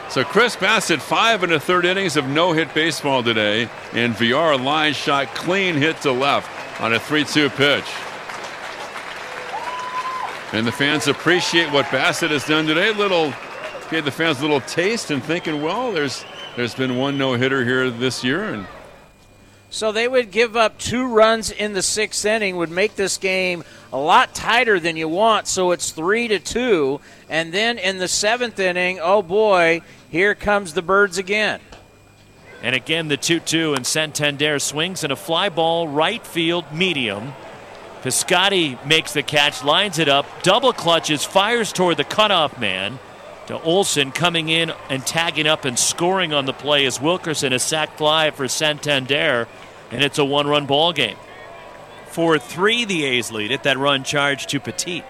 So 0.09 0.24
Chris 0.24 0.55
Bassitt, 0.55 1.01
five 1.01 1.43
and 1.43 1.51
a 1.51 1.59
third 1.59 1.83
innings 1.85 2.15
of 2.15 2.27
no-hit 2.27 2.74
baseball 2.74 3.21
today, 3.21 3.69
and 3.93 4.13
VR 4.13 4.63
line 4.63 4.93
shot 4.93 5.27
clean 5.35 5.75
hit 5.75 6.00
to 6.01 6.12
left 6.12 6.50
on 6.81 6.93
a 6.93 7.00
3-2 7.00 7.50
pitch. 7.55 7.85
And 10.53 10.65
the 10.65 10.71
fans 10.71 11.07
appreciate 11.07 11.71
what 11.74 11.85
Bassitt 11.88 12.29
has 12.29 12.45
done 12.45 12.65
today. 12.65 12.93
Little 12.93 13.33
gave 13.89 14.05
the 14.05 14.12
fans 14.12 14.39
a 14.39 14.43
little 14.43 14.62
taste 14.62 15.12
and 15.12 15.21
thinking, 15.21 15.62
well, 15.62 15.91
there's 15.91 16.24
there's 16.55 16.74
been 16.74 16.95
one 16.95 17.17
no-hitter 17.17 17.65
here 17.65 17.89
this 17.89 18.24
year, 18.24 18.45
and 18.45 18.65
So 19.75 19.91
they 19.91 20.08
would 20.08 20.32
give 20.32 20.55
up 20.55 20.77
two 20.77 21.05
runs 21.05 21.51
in 21.51 21.74
the 21.74 21.82
sixth 21.82 22.24
inning, 22.24 22.55
would 22.55 22.72
make 22.72 22.96
this 22.96 23.17
game 23.17 23.65
a 23.91 23.98
lot 23.98 24.34
tighter 24.34 24.79
than 24.79 24.96
you 24.96 25.10
want. 25.10 25.48
So 25.48 25.72
it's 25.72 25.91
three 25.91 26.29
to 26.29 26.39
two, 26.39 27.01
and 27.29 27.53
then 27.53 27.77
in 27.77 27.98
the 27.98 28.08
seventh 28.08 28.58
inning, 28.58 29.00
oh 29.01 29.22
boy, 29.22 29.82
here 30.10 30.34
comes 30.34 30.75
the 30.75 30.82
birds 30.82 31.17
again. 31.17 31.60
And 32.63 32.74
again, 32.74 33.10
the 33.10 33.17
2 33.17 33.41
2, 33.41 33.74
and 33.74 33.86
Santander 33.86 34.60
swings 34.60 35.03
and 35.03 35.12
a 35.12 35.17
fly 35.17 35.50
ball 35.50 35.89
right 35.89 36.25
field 36.25 36.72
medium. 36.72 37.34
Piscotty 38.01 38.84
makes 38.86 39.12
the 39.12 39.24
catch, 39.24 39.62
lines 39.62 40.00
it 40.00 40.08
up, 40.08 40.25
double 40.41 40.72
clutches, 40.72 41.25
fires 41.25 41.74
toward 41.74 41.98
the 41.98 42.05
cutoff 42.05 42.58
man. 42.62 42.98
To 43.48 43.62
Olson 43.62 44.12
coming 44.12 44.50
in 44.50 44.74
and 44.89 45.05
tagging 45.05 45.46
up 45.46 45.65
and 45.65 45.77
scoring 45.77 46.34
on 46.34 46.46
the 46.46 46.53
play 46.53 46.88
as 46.88 47.00
Wilkerson 47.00 47.53
a 47.53 47.60
sac 47.60 47.96
fly 47.96 48.32
for 48.32 48.48
Santander, 48.48 49.48
and 49.95 50.03
it's 50.03 50.19
a 50.19 50.25
one 50.25 50.47
run 50.47 50.65
ball 50.65 50.93
game. 50.93 51.17
4 52.07 52.39
3, 52.39 52.85
the 52.85 53.05
A's 53.05 53.31
lead 53.31 53.51
it. 53.51 53.63
That 53.63 53.77
run 53.77 54.03
charged 54.03 54.49
to 54.49 54.59
Petit. 54.59 55.03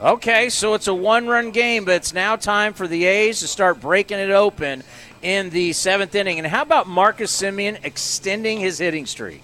Okay, 0.00 0.48
so 0.48 0.74
it's 0.74 0.86
a 0.86 0.94
one 0.94 1.26
run 1.26 1.50
game, 1.50 1.84
but 1.84 1.94
it's 1.94 2.14
now 2.14 2.36
time 2.36 2.72
for 2.72 2.86
the 2.86 3.04
A's 3.04 3.40
to 3.40 3.48
start 3.48 3.80
breaking 3.80 4.18
it 4.18 4.30
open 4.30 4.84
in 5.22 5.50
the 5.50 5.72
seventh 5.72 6.14
inning. 6.14 6.38
And 6.38 6.46
how 6.46 6.62
about 6.62 6.86
Marcus 6.86 7.32
Semien 7.36 7.84
extending 7.84 8.60
his 8.60 8.78
hitting 8.78 9.06
streak? 9.06 9.42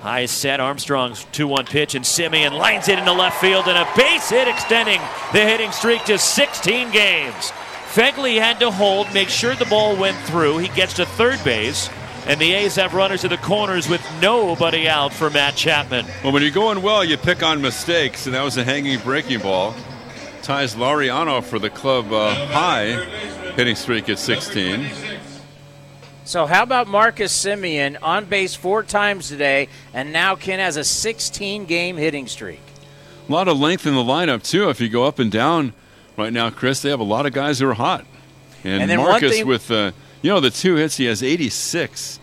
High 0.00 0.26
set 0.26 0.60
Armstrong's 0.60 1.24
2 1.32 1.48
1 1.48 1.66
pitch, 1.66 1.96
and 1.96 2.04
Semien 2.04 2.52
lines 2.52 2.88
it 2.88 2.98
into 2.98 3.12
left 3.12 3.40
field, 3.40 3.66
and 3.66 3.76
a 3.76 3.88
base 3.96 4.30
hit 4.30 4.46
extending 4.46 5.00
the 5.32 5.40
hitting 5.40 5.72
streak 5.72 6.04
to 6.04 6.18
16 6.18 6.92
games. 6.92 7.52
Phegley 7.92 8.38
had 8.38 8.60
to 8.60 8.70
hold, 8.70 9.12
make 9.12 9.28
sure 9.28 9.56
the 9.56 9.64
ball 9.64 9.96
went 9.96 10.16
through. 10.18 10.58
He 10.58 10.68
gets 10.68 10.94
to 10.94 11.06
third 11.06 11.42
base, 11.42 11.90
and 12.28 12.38
the 12.40 12.52
A's 12.52 12.76
have 12.76 12.94
runners 12.94 13.22
to 13.22 13.28
the 13.28 13.36
corners 13.38 13.88
with 13.88 14.02
nobody 14.20 14.86
out 14.88 15.12
for 15.12 15.30
Matt 15.30 15.56
Chapman. 15.56 16.06
Well, 16.22 16.32
when 16.32 16.42
you're 16.42 16.52
going 16.52 16.82
well, 16.82 17.02
you 17.04 17.16
pick 17.16 17.42
on 17.42 17.60
mistakes, 17.62 18.26
and 18.26 18.34
that 18.34 18.42
was 18.42 18.56
a 18.56 18.64
hanging 18.64 18.98
breaking 19.00 19.40
ball. 19.40 19.74
Ties 20.42 20.74
Laureano 20.74 21.42
for 21.42 21.58
the 21.58 21.70
club 21.70 22.12
uh, 22.12 22.34
high 22.46 22.92
hitting 23.56 23.74
streak 23.76 24.08
at 24.08 24.18
16. 24.18 24.86
So 26.24 26.44
how 26.46 26.62
about 26.62 26.86
Marcus 26.88 27.32
Semien 27.32 27.96
on 28.02 28.26
base 28.26 28.54
four 28.54 28.82
times 28.82 29.28
today, 29.28 29.68
and 29.94 30.12
now 30.12 30.36
Ken 30.36 30.58
has 30.58 30.76
a 30.76 30.80
16-game 30.80 31.96
hitting 31.96 32.26
streak. 32.26 32.60
A 33.28 33.32
lot 33.32 33.48
of 33.48 33.58
length 33.58 33.86
in 33.86 33.94
the 33.94 34.00
lineup 34.02 34.42
too. 34.42 34.68
If 34.68 34.80
you 34.80 34.88
go 34.90 35.04
up 35.04 35.18
and 35.18 35.30
down 35.32 35.72
right 36.16 36.32
now, 36.32 36.50
Chris, 36.50 36.82
they 36.82 36.90
have 36.90 37.00
a 37.00 37.04
lot 37.04 37.24
of 37.26 37.32
guys 37.32 37.58
who 37.58 37.68
are 37.68 37.74
hot. 37.74 38.04
And, 38.64 38.82
And 38.82 38.90
then 38.90 38.98
Marcus 38.98 39.36
thing- 39.36 39.46
with 39.46 39.70
uh, 39.70 39.92
you 40.22 40.30
know 40.30 40.40
the 40.40 40.50
two 40.50 40.74
hits, 40.76 40.96
he 40.96 41.04
has 41.06 41.22
86 41.22 42.17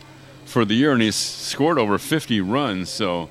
for 0.55 0.63
the 0.63 0.73
year, 0.73 0.93
and 0.93 1.01
he's 1.01 1.17
scored 1.17 1.77
over 1.77 1.97
50 1.97 2.39
runs. 2.39 2.89
So. 2.89 3.29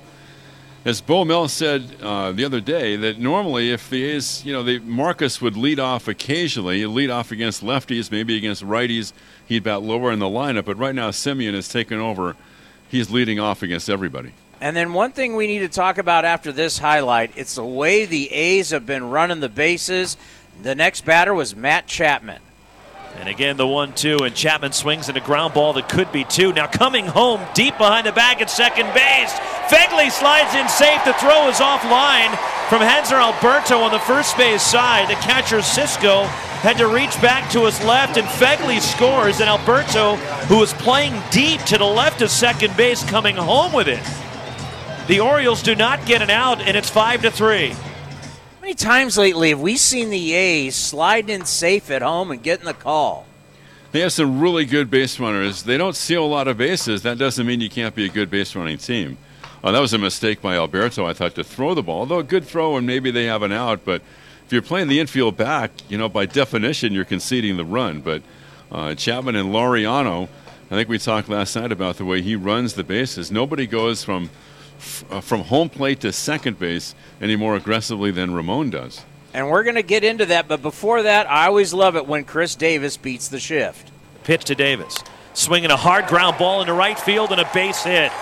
As 0.85 1.01
Bo 1.01 1.25
Mel 1.25 1.49
said 1.49 1.97
uh, 2.03 2.33
the 2.33 2.45
other 2.45 2.61
day, 2.61 2.95
that 2.97 3.19
normally 3.19 3.71
if 3.71 3.89
the 3.89 4.05
A's, 4.05 4.45
you 4.45 4.53
know, 4.53 4.63
the 4.63 4.81
Marcus 4.81 5.41
would 5.41 5.57
lead 5.57 5.81
off 5.81 6.09
occasionally, 6.09 6.85
lead 6.85 7.09
off 7.09 7.33
against 7.33 7.65
lefties, 7.65 8.11
maybe 8.11 8.37
against 8.37 8.63
righties, 8.63 9.15
he'd 9.47 9.63
bat 9.63 9.81
lower 9.81 10.13
in 10.13 10.19
the 10.19 10.27
lineup. 10.27 10.67
But 10.67 10.77
right 10.77 10.95
now, 10.95 11.09
Semien 11.09 11.55
has 11.55 11.71
taken 11.71 11.99
over. 11.99 12.37
He's 12.91 13.11
leading 13.11 13.41
off 13.41 13.63
against 13.63 13.89
everybody. 13.89 14.35
And 14.61 14.77
then 14.77 14.93
one 14.93 15.13
thing 15.13 15.35
we 15.35 15.47
need 15.47 15.61
to 15.61 15.69
talk 15.69 15.97
about 15.97 16.27
after 16.27 16.53
this 16.53 16.77
highlight, 16.77 17.33
it's 17.35 17.55
the 17.55 17.65
way 17.65 18.05
the 18.05 18.31
A's 18.31 18.69
have 18.69 18.85
been 18.85 19.09
running 19.09 19.41
the 19.41 19.49
bases. 19.49 20.19
The 20.63 20.75
next 20.75 21.07
batter 21.07 21.33
was 21.33 21.57
Matt 21.57 21.87
Chapman. 21.87 22.43
And 23.19 23.29
again, 23.29 23.57
the 23.57 23.67
1 23.67 23.95
2, 23.95 24.19
and 24.25 24.35
Chapman 24.35 24.73
swings 24.73 25.09
in 25.09 25.17
a 25.17 25.21
ground 25.21 25.55
ball 25.55 25.73
that 25.75 25.89
could 25.89 26.11
be 26.11 26.25
two. 26.25 26.53
Now 26.53 26.67
coming 26.67 27.07
home 27.07 27.41
deep 27.55 27.79
behind 27.79 28.07
the 28.07 28.13
bag 28.13 28.43
at 28.43 28.51
second 28.51 28.93
base. 28.93 29.33
Phegley 29.69 30.11
slides 30.11 30.55
in 30.55 30.69
safe. 30.69 31.05
The 31.05 31.15
throw 31.15 31.49
is 31.49 31.57
offline 31.57 32.31
from 32.69 32.83
Hanser 32.83 33.21
Alberto 33.21 33.79
on 33.81 33.93
the 33.93 33.99
first 34.01 34.37
base 34.37 34.63
side. 34.63 35.09
The 35.09 35.15
catcher 35.15 35.59
Sisco 35.59 36.27
had 36.61 36.77
to 36.79 36.89
reach 36.89 37.21
back 37.23 37.51
to 37.53 37.65
his 37.67 37.83
left, 37.85 38.17
and 38.17 38.27
Phegley 38.27 38.81
scores. 38.81 39.41
And 39.41 39.49
Alberto, 39.49 40.17
who 40.47 40.59
was 40.59 40.75
playing 40.75 41.15
deep 41.31 41.61
to 41.63 41.79
the 41.79 41.85
left 41.85 42.21
of 42.21 42.31
second 42.31 42.77
base, 42.77 43.05
coming 43.05 43.37
home 43.37 43.73
with 43.73 43.89
it. 43.89 44.03
The 45.07 45.21
Orioles 45.21 45.63
do 45.63 45.75
not 45.75 46.05
get 46.07 46.23
an 46.23 46.31
out, 46.31 46.61
and 46.61 46.77
it's 46.77 46.91
5 46.91 47.23
to 47.23 47.31
3. 47.31 47.75
Many 48.65 48.75
times 48.77 49.19
lately 49.19 49.51
have 49.51 49.61
we 49.61 49.77
seen 49.77 50.09
the 50.09 50.33
A's 50.33 50.75
slide 50.75 51.29
in 51.29 51.45
safe 51.45 51.91
at 51.91 52.01
home 52.01 52.31
and 52.31 52.43
getting 52.43 52.65
the 52.65 52.73
call? 52.73 53.27
They 53.93 54.01
have 54.01 54.15
some 54.15 54.41
really 54.41 54.65
good 54.65 54.91
base 54.91 55.21
runners. 55.21 55.65
They 55.65 55.77
don't 55.77 55.95
steal 55.95 56.25
a 56.25 56.27
lot 56.27 56.49
of 56.49 56.57
bases. 56.57 57.03
That 57.03 57.19
doesn't 57.19 57.47
mean 57.47 57.61
you 57.61 57.69
can't 57.69 57.95
be 57.95 58.07
a 58.07 58.09
good 58.09 58.31
base 58.31 58.57
running 58.57 58.79
team. 58.79 59.19
Uh, 59.63 59.71
that 59.73 59.81
was 59.81 59.93
a 59.93 59.99
mistake 59.99 60.41
by 60.41 60.57
Alberto, 60.57 61.05
I 61.05 61.13
thought, 61.13 61.35
to 61.35 61.45
throw 61.45 61.75
the 61.75 61.83
ball. 61.83 62.01
Although 62.01 62.21
a 62.21 62.25
good 62.25 62.47
throw 62.47 62.79
and 62.79 62.87
maybe 62.87 63.11
they 63.11 63.27
have 63.27 63.43
an 63.43 63.53
out, 63.53 63.85
but 63.85 64.01
if 64.47 64.51
you're 64.51 64.63
playing 64.63 64.89
the 64.89 64.99
infield 64.99 65.37
back, 65.37 65.71
you 65.91 65.99
know, 65.99 66.09
by 66.09 66.25
definition, 66.25 66.95
you're 66.95 67.05
conceding 67.05 67.59
the 67.59 67.67
run. 67.67 68.01
But 68.01 68.23
uh, 68.73 68.95
Chapman 68.95 69.37
and 69.37 69.51
Laureano, 69.51 70.27
I 70.71 70.75
think 70.75 70.89
we 70.89 70.99
talked 70.99 71.29
last 71.29 71.55
night 71.55 71.71
about 71.71 71.99
the 71.99 72.07
way 72.07 72.23
he 72.23 72.35
runs 72.35 72.73
the 72.73 72.85
bases. 72.85 73.31
Nobody 73.31 73.67
goes 73.67 74.03
from 74.03 74.31
f- 74.85 75.05
uh, 75.11 75.21
from 75.21 75.43
home 75.43 75.69
plate 75.69 76.01
to 76.01 76.13
second 76.13 76.59
base 76.59 76.95
any 77.21 77.37
more 77.37 77.57
aggressively 77.57 78.11
than 78.11 78.35
Ramon 78.35 78.71
does. 78.71 79.03
And 79.33 79.51
we're 79.51 79.65
going 79.65 79.75
to 79.75 79.83
get 79.83 80.05
into 80.05 80.27
that, 80.27 80.47
but 80.47 80.63
before 80.63 81.03
that, 81.03 81.29
I 81.29 81.47
always 81.47 81.75
love 81.75 81.97
it 81.97 82.07
when 82.07 82.25
Khris 82.25 82.55
Davis 82.55 82.97
beats 82.97 83.29
the 83.29 83.41
shift. 83.41 83.91
Pitch 84.23 84.45
to 84.45 84.55
Davis. 84.55 85.03
Swinging 85.33 85.71
a 85.73 85.77
hard 85.77 86.07
ground 86.07 86.39
ball 86.39 86.61
into 86.61 86.73
right 86.73 86.99
field 86.99 87.33
and 87.33 87.41
a 87.41 87.51
base 87.53 87.83
hit. 87.83 88.13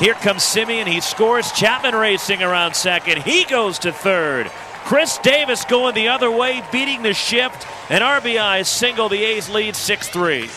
Here 0.00 0.14
comes 0.14 0.42
Semien. 0.42 0.86
He 0.86 1.00
scores. 1.00 1.52
Chapman 1.52 1.94
racing 1.94 2.42
around 2.42 2.74
second. 2.74 3.22
He 3.22 3.44
goes 3.44 3.78
to 3.80 3.92
third. 3.92 4.50
Khris 4.84 5.18
Davis 5.18 5.64
going 5.66 5.94
the 5.94 6.08
other 6.08 6.30
way, 6.30 6.62
beating 6.72 7.02
the 7.02 7.14
shift. 7.14 7.66
An 7.90 8.00
RBI 8.00 8.66
single. 8.66 9.08
The 9.08 9.22
A's 9.22 9.48
lead 9.50 9.76
6 9.76 10.08
3. 10.08 10.48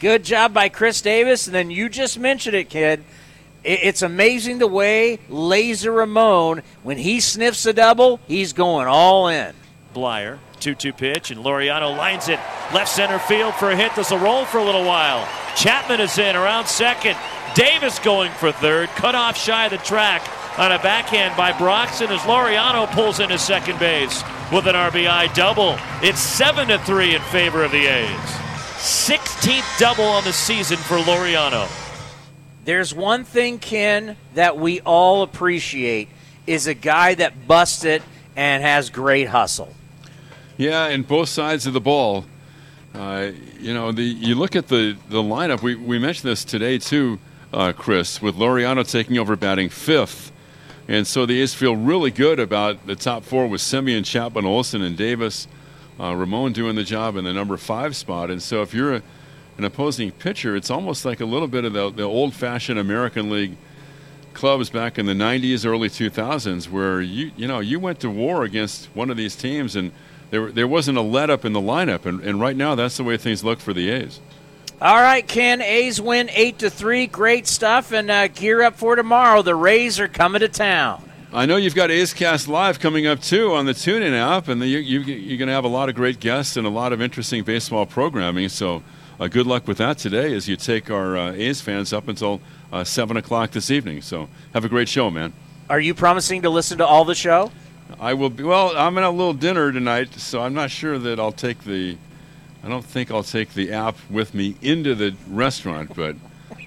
Good 0.00 0.22
job 0.24 0.52
by 0.52 0.68
Khris 0.68 1.00
Davis. 1.00 1.46
And 1.46 1.54
then 1.54 1.70
you 1.70 1.88
just 1.88 2.18
mentioned 2.18 2.56
it, 2.56 2.68
kid. 2.68 3.04
It's 3.64 4.02
amazing 4.02 4.58
the 4.58 4.66
way 4.66 5.18
Laser 5.28 5.92
Ramon, 5.92 6.62
when 6.82 6.98
he 6.98 7.20
sniffs 7.20 7.66
a 7.66 7.72
double, 7.72 8.20
he's 8.28 8.52
going 8.52 8.86
all 8.86 9.28
in. 9.28 9.54
Bleier, 9.94 10.38
2 10.60 10.74
2 10.74 10.92
pitch, 10.92 11.30
and 11.30 11.44
Laureano 11.44 11.96
lines 11.96 12.28
it 12.28 12.38
left 12.72 12.88
center 12.88 13.18
field 13.18 13.54
for 13.54 13.70
a 13.70 13.76
hit. 13.76 13.94
This 13.94 14.10
will 14.10 14.18
roll 14.18 14.44
for 14.44 14.58
a 14.58 14.64
little 14.64 14.84
while. 14.84 15.26
Chapman 15.56 16.00
is 16.00 16.18
in 16.18 16.36
around 16.36 16.66
second. 16.66 17.16
Davis 17.54 17.98
going 17.98 18.30
for 18.32 18.52
third. 18.52 18.88
Cut 18.90 19.14
off 19.14 19.36
shy 19.36 19.64
of 19.64 19.72
the 19.72 19.78
track 19.78 20.22
on 20.58 20.72
a 20.72 20.78
backhand 20.78 21.36
by 21.36 21.56
Broxton 21.56 22.10
as 22.10 22.20
Laureano 22.20 22.90
pulls 22.92 23.20
into 23.20 23.38
second 23.38 23.78
base 23.78 24.22
with 24.52 24.66
an 24.66 24.74
RBI 24.74 25.34
double. 25.34 25.76
It's 26.02 26.20
7 26.20 26.68
to 26.68 26.78
3 26.80 27.14
in 27.14 27.22
favor 27.22 27.64
of 27.64 27.72
the 27.72 27.86
A's. 27.86 28.08
16th 28.78 29.78
double 29.78 30.04
on 30.04 30.24
the 30.24 30.32
season 30.32 30.76
for 30.76 30.98
Laureano. 30.98 31.87
There's 32.68 32.94
one 32.94 33.24
thing, 33.24 33.60
Ken, 33.60 34.14
that 34.34 34.58
we 34.58 34.82
all 34.82 35.22
appreciate 35.22 36.10
is 36.46 36.66
a 36.66 36.74
guy 36.74 37.14
that 37.14 37.48
busts 37.48 37.82
it 37.82 38.02
and 38.36 38.62
has 38.62 38.90
great 38.90 39.26
hustle. 39.26 39.72
Yeah, 40.58 40.88
and 40.88 41.08
both 41.08 41.30
sides 41.30 41.66
of 41.66 41.72
the 41.72 41.80
ball. 41.80 42.26
Uh, 42.94 43.30
you 43.58 43.72
know, 43.72 43.90
the 43.90 44.02
you 44.02 44.34
look 44.34 44.54
at 44.54 44.68
the, 44.68 44.98
the 45.08 45.22
lineup. 45.22 45.62
We, 45.62 45.76
we 45.76 45.98
mentioned 45.98 46.30
this 46.30 46.44
today 46.44 46.76
too, 46.76 47.18
uh, 47.54 47.72
Chris, 47.72 48.20
with 48.20 48.36
Laureano 48.36 48.86
taking 48.86 49.16
over 49.16 49.34
batting 49.34 49.70
fifth, 49.70 50.30
and 50.88 51.06
so 51.06 51.24
the 51.24 51.40
A's 51.40 51.54
feel 51.54 51.74
really 51.74 52.10
good 52.10 52.38
about 52.38 52.86
the 52.86 52.96
top 52.96 53.24
four 53.24 53.46
with 53.46 53.62
Semien, 53.62 54.04
Chapman, 54.04 54.44
Olson, 54.44 54.82
and 54.82 54.94
Davis. 54.94 55.48
Uh, 55.98 56.14
Ramon 56.14 56.52
doing 56.52 56.76
the 56.76 56.84
job 56.84 57.16
in 57.16 57.24
the 57.24 57.32
number 57.32 57.56
five 57.56 57.96
spot, 57.96 58.30
and 58.30 58.42
so 58.42 58.60
if 58.60 58.74
you're 58.74 58.96
a, 58.96 59.02
an 59.58 59.64
opposing 59.64 60.12
pitcher, 60.12 60.56
it's 60.56 60.70
almost 60.70 61.04
like 61.04 61.20
a 61.20 61.24
little 61.24 61.48
bit 61.48 61.64
of 61.64 61.72
the, 61.72 61.90
the 61.90 62.04
old-fashioned 62.04 62.78
American 62.78 63.28
League 63.28 63.56
clubs 64.32 64.70
back 64.70 64.98
in 64.98 65.06
the 65.06 65.12
90s, 65.12 65.66
early 65.66 65.88
2000s, 65.88 66.70
where 66.70 67.00
you 67.00 67.32
you 67.36 67.46
know 67.46 67.58
you 67.58 67.80
went 67.80 68.00
to 68.00 68.08
war 68.08 68.44
against 68.44 68.86
one 68.94 69.10
of 69.10 69.16
these 69.16 69.34
teams, 69.34 69.74
and 69.76 69.90
there 70.30 70.52
there 70.52 70.68
wasn't 70.68 70.96
a 70.96 71.02
let 71.02 71.28
up 71.28 71.44
in 71.44 71.52
the 71.52 71.60
lineup, 71.60 72.06
and, 72.06 72.20
and 72.20 72.40
right 72.40 72.56
now 72.56 72.74
that's 72.74 72.96
the 72.96 73.04
way 73.04 73.16
things 73.16 73.42
look 73.42 73.58
for 73.58 73.74
the 73.74 73.90
A's. 73.90 74.20
All 74.80 75.00
right, 75.00 75.26
Ken. 75.26 75.60
A's 75.60 76.00
win 76.00 76.30
eight 76.32 76.60
to 76.60 76.70
three. 76.70 77.08
Great 77.08 77.48
stuff, 77.48 77.90
and 77.90 78.08
uh, 78.08 78.28
gear 78.28 78.62
up 78.62 78.76
for 78.76 78.94
tomorrow. 78.94 79.42
The 79.42 79.56
Rays 79.56 79.98
are 79.98 80.06
coming 80.06 80.40
to 80.40 80.48
town. 80.48 81.02
I 81.32 81.44
know 81.44 81.56
you've 81.56 81.74
got 81.74 81.90
A's 81.90 82.14
Cast 82.14 82.48
Live 82.48 82.78
coming 82.78 83.06
up 83.06 83.20
too 83.20 83.52
on 83.52 83.66
the 83.66 83.72
TuneIn 83.72 84.12
app, 84.12 84.48
and 84.48 84.62
you, 84.62 84.78
you, 84.78 85.00
you're 85.00 85.36
going 85.36 85.48
to 85.48 85.52
have 85.52 85.64
a 85.64 85.68
lot 85.68 85.88
of 85.88 85.94
great 85.94 86.20
guests 86.20 86.56
and 86.56 86.66
a 86.66 86.70
lot 86.70 86.92
of 86.92 87.02
interesting 87.02 87.42
baseball 87.42 87.84
programming. 87.84 88.48
So, 88.48 88.82
good 89.26 89.46
luck 89.48 89.66
with 89.66 89.78
that 89.78 89.98
today 89.98 90.32
as 90.34 90.48
you 90.48 90.54
take 90.54 90.90
our 90.90 91.16
uh, 91.16 91.32
A's 91.32 91.60
fans 91.60 91.92
up 91.92 92.06
until 92.06 92.40
uh, 92.72 92.84
seven 92.84 93.16
o'clock 93.16 93.50
this 93.50 93.70
evening. 93.70 94.00
So, 94.02 94.28
have 94.54 94.64
a 94.64 94.68
great 94.68 94.88
show, 94.88 95.10
man. 95.10 95.32
Are 95.68 95.80
you 95.80 95.92
promising 95.94 96.42
to 96.42 96.50
listen 96.50 96.78
to 96.78 96.86
all 96.86 97.04
the 97.04 97.16
show? 97.16 97.50
I 97.98 98.14
will 98.14 98.30
be. 98.30 98.44
Well, 98.44 98.76
I'm 98.76 98.96
in 98.98 99.04
a 99.04 99.10
little 99.10 99.32
dinner 99.32 99.72
tonight, 99.72 100.14
so 100.14 100.40
I'm 100.40 100.54
not 100.54 100.70
sure 100.70 100.98
that 100.98 101.18
I'll 101.18 101.32
take 101.32 101.64
the. 101.64 101.96
I 102.62 102.68
don't 102.68 102.84
think 102.84 103.10
I'll 103.10 103.22
take 103.22 103.54
the 103.54 103.72
app 103.72 103.96
with 104.10 104.34
me 104.34 104.56
into 104.62 104.94
the 104.94 105.16
restaurant, 105.28 105.94
but 105.94 106.16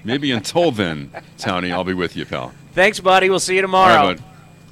maybe 0.04 0.30
until 0.30 0.70
then, 0.70 1.10
Townie, 1.38 1.70
I'll 1.70 1.84
be 1.84 1.94
with 1.94 2.16
you, 2.16 2.26
pal. 2.26 2.52
Thanks, 2.72 3.00
buddy. 3.00 3.30
We'll 3.30 3.40
see 3.40 3.56
you 3.56 3.62
tomorrow. 3.62 4.16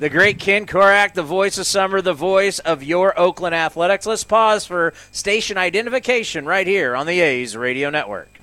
The 0.01 0.09
great 0.09 0.39
Ken 0.39 0.65
Korach, 0.65 1.13
the 1.13 1.23
voice 1.23 1.59
of 1.59 1.67
summer, 1.67 2.01
the 2.01 2.15
voice 2.15 2.59
of 2.59 2.83
your 2.83 3.21
Oakland 3.21 3.55
Athletics. 3.55 4.07
Let's 4.07 4.25
pause 4.25 4.65
for 4.65 4.95
station 5.13 5.59
identification 5.59 6.47
right 6.47 6.67
here 6.67 6.97
on 6.97 7.05
the 7.05 7.21
A's 7.21 7.55
Radio 7.55 7.91
Network. 7.91 8.41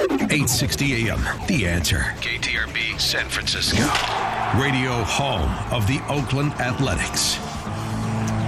860 0.00 1.08
AM, 1.08 1.18
The 1.48 1.66
Answer. 1.66 2.14
KTRB, 2.20 3.00
San 3.00 3.28
Francisco. 3.28 3.82
Radio 4.56 4.92
home 5.02 5.50
of 5.72 5.88
the 5.88 6.00
Oakland 6.08 6.52
Athletics. 6.60 7.40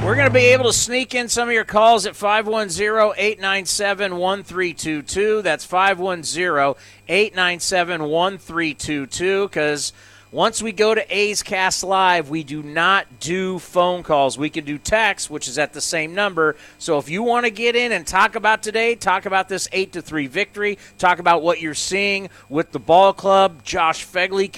We're 0.04 0.14
going 0.14 0.28
to 0.28 0.32
be 0.32 0.52
able 0.52 0.66
to 0.66 0.72
sneak 0.72 1.16
in 1.16 1.28
some 1.28 1.48
of 1.48 1.52
your 1.52 1.64
calls 1.64 2.06
at 2.06 2.14
510 2.14 3.12
897 3.18 4.16
1322. 4.16 5.42
That's 5.42 5.64
510 5.64 6.76
897 7.08 8.02
1322 8.08 9.48
because 9.48 9.92
Once 10.32 10.62
we 10.62 10.70
go 10.70 10.94
to 10.94 11.04
A's 11.12 11.42
Cast 11.42 11.82
Live, 11.82 12.30
we 12.30 12.44
do 12.44 12.62
not 12.62 13.04
do 13.18 13.58
phone 13.58 14.04
calls. 14.04 14.38
We 14.38 14.48
can 14.48 14.64
do 14.64 14.78
text, 14.78 15.28
which 15.28 15.48
is 15.48 15.58
at 15.58 15.72
the 15.72 15.80
same 15.80 16.14
number. 16.14 16.54
So 16.78 16.98
if 16.98 17.08
you 17.08 17.24
want 17.24 17.46
to 17.46 17.50
get 17.50 17.74
in 17.74 17.90
and 17.90 18.06
talk 18.06 18.36
about 18.36 18.62
today, 18.62 18.94
talk 18.94 19.26
about 19.26 19.48
this 19.48 19.68
8 19.72 19.90
to 19.94 20.02
3 20.02 20.28
victory, 20.28 20.78
talk 20.98 21.18
about 21.18 21.42
what 21.42 21.60
you're 21.60 21.74
seeing 21.74 22.30
with 22.48 22.70
the 22.70 22.78
ball 22.78 23.12
club. 23.12 23.64
Josh 23.64 24.06
Phegley 24.06 24.48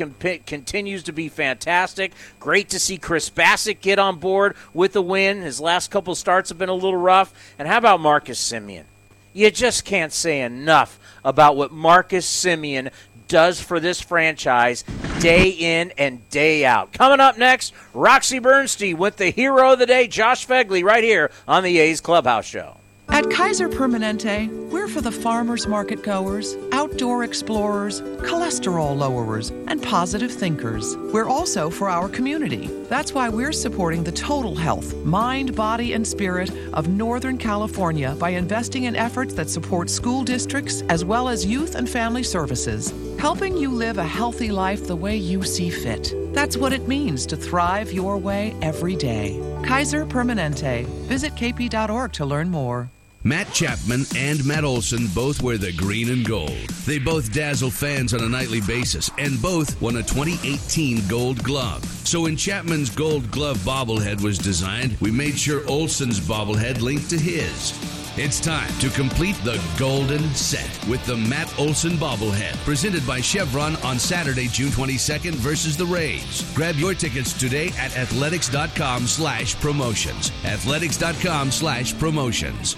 continues 0.45 1.05
to 1.05 1.13
be 1.13 1.31
fantastic. 1.31 2.13
Great 2.39 2.69
to 2.69 2.79
see 2.79 2.99
Chris 2.99 3.31
Bassitt 3.31 3.81
get 3.81 3.99
on 3.99 4.19
board 4.19 4.57
with 4.75 4.93
the 4.93 5.01
win. 5.01 5.41
His 5.41 5.59
last 5.59 5.91
couple 5.91 6.15
starts 6.15 6.51
have 6.51 6.59
been 6.59 6.69
a 6.69 6.75
little 6.75 6.99
rough. 6.99 7.33
And 7.59 7.67
how 7.67 7.79
about 7.79 8.01
Marcus 8.01 8.39
Semien? 8.39 8.85
You 9.33 9.51
just 9.51 9.87
can't 9.87 10.13
say 10.13 10.43
enough 10.43 10.99
about 11.25 11.57
what 11.57 11.73
Marcus 11.73 12.27
Semien 12.27 12.93
does 13.33 13.59
for 13.59 13.81
this 13.81 13.99
franchise 13.99 14.85
day 15.21 15.49
in 15.49 15.91
and 15.97 16.29
day 16.29 16.67
out. 16.67 16.93
Coming 16.93 17.19
up 17.19 17.39
next, 17.39 17.73
Roxy 17.95 18.39
Bernstein 18.39 18.99
with 18.99 19.17
the 19.17 19.31
hero 19.31 19.73
of 19.73 19.79
the 19.79 19.87
day, 19.87 20.07
Josh 20.07 20.47
Phegley, 20.47 20.85
right 20.85 21.03
here 21.03 21.31
on 21.49 21.65
the 21.65 21.79
A's 21.79 22.03
Clubhouse 22.03 22.45
Show. 22.45 22.77
At 23.09 23.29
Kaiser 23.31 23.69
Permanente, 23.69 24.49
we're 24.71 24.89
for 24.89 25.03
the 25.03 25.13
farmers 25.13 25.67
market 25.67 26.03
goers, 26.03 26.57
outdoor 26.73 27.25
explorers, 27.25 28.01
cholesterol 28.01 28.97
lowerers, 28.97 29.51
and 29.67 29.83
positive 29.83 30.33
thinkers. 30.33 30.97
We're 31.13 31.29
also 31.29 31.69
for 31.69 31.91
our 31.91 32.09
community. 32.09 32.69
That's 32.89 33.13
why 33.13 33.29
we're 33.29 33.53
supporting 33.53 34.03
the 34.03 34.13
total 34.13 34.55
health, 34.55 34.95
mind, 35.05 35.55
body, 35.55 35.93
and 35.93 36.07
spirit 36.07 36.51
of 36.73 36.89
Northern 36.89 37.37
California 37.37 38.17
by 38.19 38.31
investing 38.31 38.85
in 38.85 38.97
efforts 38.97 39.35
that 39.35 39.51
support 39.51 39.91
school 39.91 40.23
districts 40.23 40.83
as 40.89 41.05
well 41.05 41.29
as 41.29 41.45
youth 41.45 41.75
and 41.75 41.89
family 41.89 42.23
services, 42.23 42.93
helping 43.23 43.57
you 43.57 43.71
live 43.71 43.99
a 43.99 44.05
healthy 44.21 44.51
life 44.51 44.89
the 44.89 44.97
way 44.97 45.17
you 45.17 45.45
see 45.45 45.71
fit. 45.71 46.13
That's 46.35 46.57
what 46.57 46.73
it 46.73 46.89
means 46.89 47.25
to 47.27 47.37
thrive 47.37 47.93
your 47.93 48.19
way 48.19 48.57
every 48.61 48.97
day. 48.97 49.41
Kaiser 49.63 50.05
Permanente. 50.05 50.87
Visit 51.07 51.37
kp.org 51.37 52.13
to 52.15 52.27
learn 52.27 52.51
more. 52.51 52.91
Matt 53.23 53.53
Chapman 53.53 54.07
and 54.17 54.45
Matt 54.45 54.65
Olson 54.65 55.07
both 55.15 55.41
wear 55.41 55.57
the 55.57 55.73
green 55.75 56.11
and 56.11 56.27
gold. 56.27 56.67
They 56.85 56.99
both 56.99 57.33
dazzle 57.33 57.71
fans 57.71 58.13
on 58.13 58.25
a 58.25 58.29
nightly 58.29 58.61
basis 58.61 59.09
and 59.19 59.41
both 59.41 59.81
won 59.81 59.99
a 59.99 60.03
2018 60.03 61.07
Gold 61.07 61.45
Glove. 61.45 61.85
So 62.05 62.23
when 62.23 62.37
Chapman's 62.37 62.91
Gold 62.91 63.31
Glove 63.31 63.59
bobblehead 63.59 64.21
was 64.21 64.37
designed, 64.37 64.97
we 65.01 65.13
made 65.13 65.39
sure 65.39 65.65
Olson's 65.69 66.19
bobblehead 66.19 66.81
linked 66.81 67.09
to 67.11 67.19
his. 67.19 68.02
It's 68.19 68.41
time 68.41 68.71
to 68.81 68.91
complete 68.91 69.37
the 69.37 69.59
golden 69.79 70.35
set 70.35 70.69
with 70.87 71.03
the 71.07 71.17
Matt 71.17 71.59
Olson 71.59 71.93
bobblehead, 71.93 72.55
presented 72.59 73.07
by 73.07 73.23
Chevron 73.23 73.75
on 73.77 73.99
Saturday, 73.99 74.49
June 74.49 74.69
22nd 74.69 75.33
versus 75.37 75.79
the 75.79 75.87
Rays. 75.87 76.45
Grab 76.55 76.75
your 76.75 76.93
tickets 76.93 77.33
today 77.33 77.69
at 77.79 77.97
athletics.com 77.97 79.07
slash 79.07 79.59
promotions. 79.61 80.31
Athletics.com 80.45 81.51
slash 81.51 81.99
promotions. 81.99 82.77